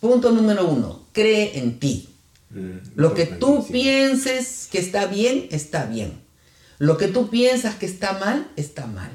Punto 0.00 0.30
número 0.30 0.66
uno, 0.68 1.02
cree 1.12 1.58
en 1.58 1.78
ti. 1.78 2.08
Mm, 2.50 2.78
Lo 2.96 3.14
que 3.14 3.26
tú 3.26 3.66
pienses 3.70 4.68
que 4.70 4.78
está 4.78 5.06
bien, 5.06 5.48
está 5.50 5.86
bien. 5.86 6.20
Lo 6.78 6.96
que 6.96 7.08
tú 7.08 7.30
piensas 7.30 7.76
que 7.76 7.86
está 7.86 8.14
mal, 8.14 8.50
está 8.56 8.86
mal. 8.86 9.10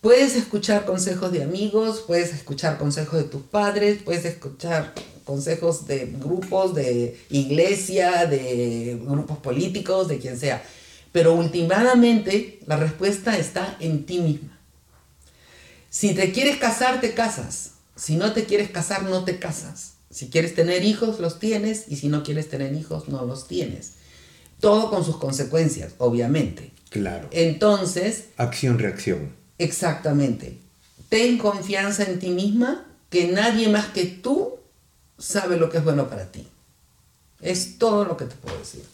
Puedes 0.00 0.36
escuchar 0.36 0.84
consejos 0.84 1.32
de 1.32 1.42
amigos, 1.42 2.04
puedes 2.06 2.32
escuchar 2.32 2.78
consejos 2.78 3.18
de 3.18 3.24
tus 3.24 3.42
padres, 3.42 3.98
puedes 4.04 4.24
escuchar 4.24 4.94
consejos 5.24 5.86
de 5.88 6.06
grupos, 6.06 6.74
de 6.74 7.18
iglesia, 7.30 8.26
de 8.26 8.96
grupos 9.04 9.38
políticos, 9.38 10.06
de 10.06 10.18
quien 10.18 10.38
sea. 10.38 10.62
Pero 11.12 11.34
últimamente 11.34 12.60
la 12.66 12.76
respuesta 12.76 13.36
está 13.36 13.76
en 13.80 14.04
ti 14.04 14.18
misma. 14.18 14.58
Si 15.90 16.14
te 16.14 16.32
quieres 16.32 16.58
casar, 16.58 17.00
te 17.00 17.14
casas. 17.14 17.72
Si 17.96 18.16
no 18.16 18.32
te 18.32 18.44
quieres 18.44 18.70
casar, 18.70 19.04
no 19.04 19.24
te 19.24 19.38
casas. 19.38 19.94
Si 20.10 20.28
quieres 20.28 20.54
tener 20.54 20.84
hijos, 20.84 21.18
los 21.18 21.38
tienes. 21.38 21.86
Y 21.88 21.96
si 21.96 22.08
no 22.08 22.22
quieres 22.22 22.48
tener 22.48 22.74
hijos, 22.74 23.08
no 23.08 23.24
los 23.24 23.48
tienes. 23.48 23.94
Todo 24.60 24.90
con 24.90 25.04
sus 25.04 25.16
consecuencias, 25.16 25.92
obviamente. 25.98 26.72
Claro. 26.90 27.28
Entonces... 27.32 28.26
Acción-reacción. 28.36 29.32
Exactamente. 29.58 30.58
Ten 31.08 31.38
confianza 31.38 32.04
en 32.04 32.18
ti 32.18 32.30
misma, 32.30 32.86
que 33.10 33.28
nadie 33.28 33.68
más 33.68 33.86
que 33.86 34.04
tú 34.04 34.56
sabe 35.18 35.56
lo 35.56 35.70
que 35.70 35.78
es 35.78 35.84
bueno 35.84 36.08
para 36.08 36.30
ti. 36.30 36.46
Es 37.40 37.78
todo 37.78 38.04
lo 38.04 38.16
que 38.16 38.26
te 38.26 38.34
puedo 38.36 38.58
decir. 38.58 38.84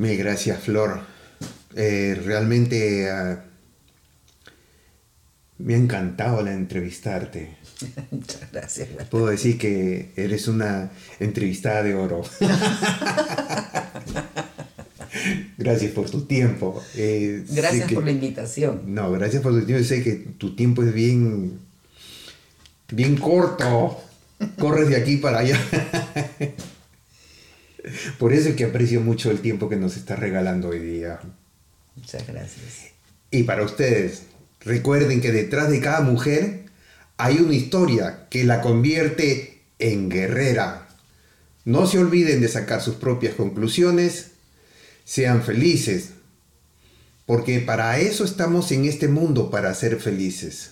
Me 0.00 0.16
gracias, 0.16 0.62
Flor. 0.62 1.02
Eh, 1.76 2.18
realmente 2.24 3.10
ah, 3.10 3.44
me 5.58 5.74
ha 5.74 5.76
encantado 5.76 6.40
la 6.40 6.54
entrevistarte. 6.54 7.58
Muchas 8.10 8.50
gracias. 8.50 8.88
Puedo 9.10 9.26
decir 9.26 9.58
que 9.58 10.12
eres 10.16 10.48
una 10.48 10.90
entrevistada 11.18 11.82
de 11.82 11.94
oro. 11.94 12.22
gracias 15.58 15.92
por 15.92 16.08
tu 16.08 16.22
tiempo. 16.22 16.82
Eh, 16.96 17.44
gracias 17.50 17.92
por 17.92 18.02
la 18.02 18.12
invitación. 18.12 18.80
No, 18.86 19.12
gracias 19.12 19.42
por 19.42 19.52
tu 19.52 19.66
tiempo. 19.66 19.84
Sé 19.84 20.02
que 20.02 20.14
tu 20.14 20.56
tiempo 20.56 20.82
es 20.82 20.94
bien, 20.94 21.58
bien 22.90 23.18
corto. 23.18 24.00
Corres 24.58 24.88
de 24.88 24.96
aquí 24.96 25.18
para 25.18 25.40
allá. 25.40 25.60
por 28.18 28.32
eso 28.32 28.50
es 28.50 28.56
que 28.56 28.64
aprecio 28.64 29.00
mucho 29.00 29.30
el 29.30 29.40
tiempo 29.40 29.68
que 29.68 29.76
nos 29.76 29.96
estás 29.96 30.18
regalando 30.18 30.68
hoy 30.68 30.80
día. 30.80 31.20
Muchas 31.96 32.26
gracias. 32.26 32.90
Y 33.30 33.44
para 33.44 33.64
ustedes, 33.64 34.22
recuerden 34.60 35.20
que 35.20 35.32
detrás 35.32 35.70
de 35.70 35.80
cada 35.80 36.00
mujer 36.00 36.64
hay 37.16 37.38
una 37.38 37.54
historia 37.54 38.26
que 38.30 38.44
la 38.44 38.60
convierte 38.60 39.60
en 39.78 40.08
guerrera. 40.08 40.88
No 41.64 41.86
se 41.86 41.98
olviden 41.98 42.40
de 42.40 42.48
sacar 42.48 42.80
sus 42.80 42.96
propias 42.96 43.34
conclusiones 43.34 44.30
sean 45.10 45.42
felices, 45.42 46.10
porque 47.26 47.58
para 47.58 47.98
eso 47.98 48.24
estamos 48.24 48.70
en 48.70 48.84
este 48.84 49.08
mundo, 49.08 49.50
para 49.50 49.74
ser 49.74 50.00
felices. 50.00 50.70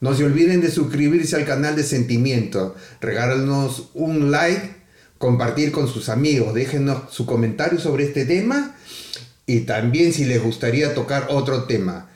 No 0.00 0.14
se 0.14 0.22
olviden 0.22 0.60
de 0.60 0.70
suscribirse 0.70 1.34
al 1.34 1.46
canal 1.46 1.74
de 1.74 1.82
Sentimiento, 1.82 2.76
regálanos 3.00 3.90
un 3.94 4.30
like, 4.30 4.75
compartir 5.18 5.72
con 5.72 5.88
sus 5.88 6.08
amigos, 6.08 6.54
déjenos 6.54 7.12
su 7.12 7.26
comentario 7.26 7.78
sobre 7.78 8.04
este 8.04 8.24
tema 8.24 8.76
y 9.46 9.60
también 9.60 10.12
si 10.12 10.24
les 10.24 10.42
gustaría 10.42 10.94
tocar 10.94 11.28
otro 11.30 11.64
tema. 11.64 12.10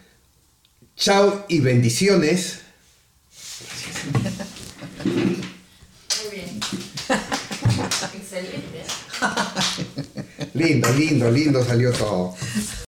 Chao 0.96 1.46
y 1.48 1.60
bendiciones. 1.60 2.60
Muy 5.04 5.14
bien. 6.30 6.60
Excelente. 8.14 8.84
Lindo, 10.54 10.92
lindo, 10.92 11.30
lindo 11.30 11.64
salió 11.64 11.92
todo. 11.92 12.34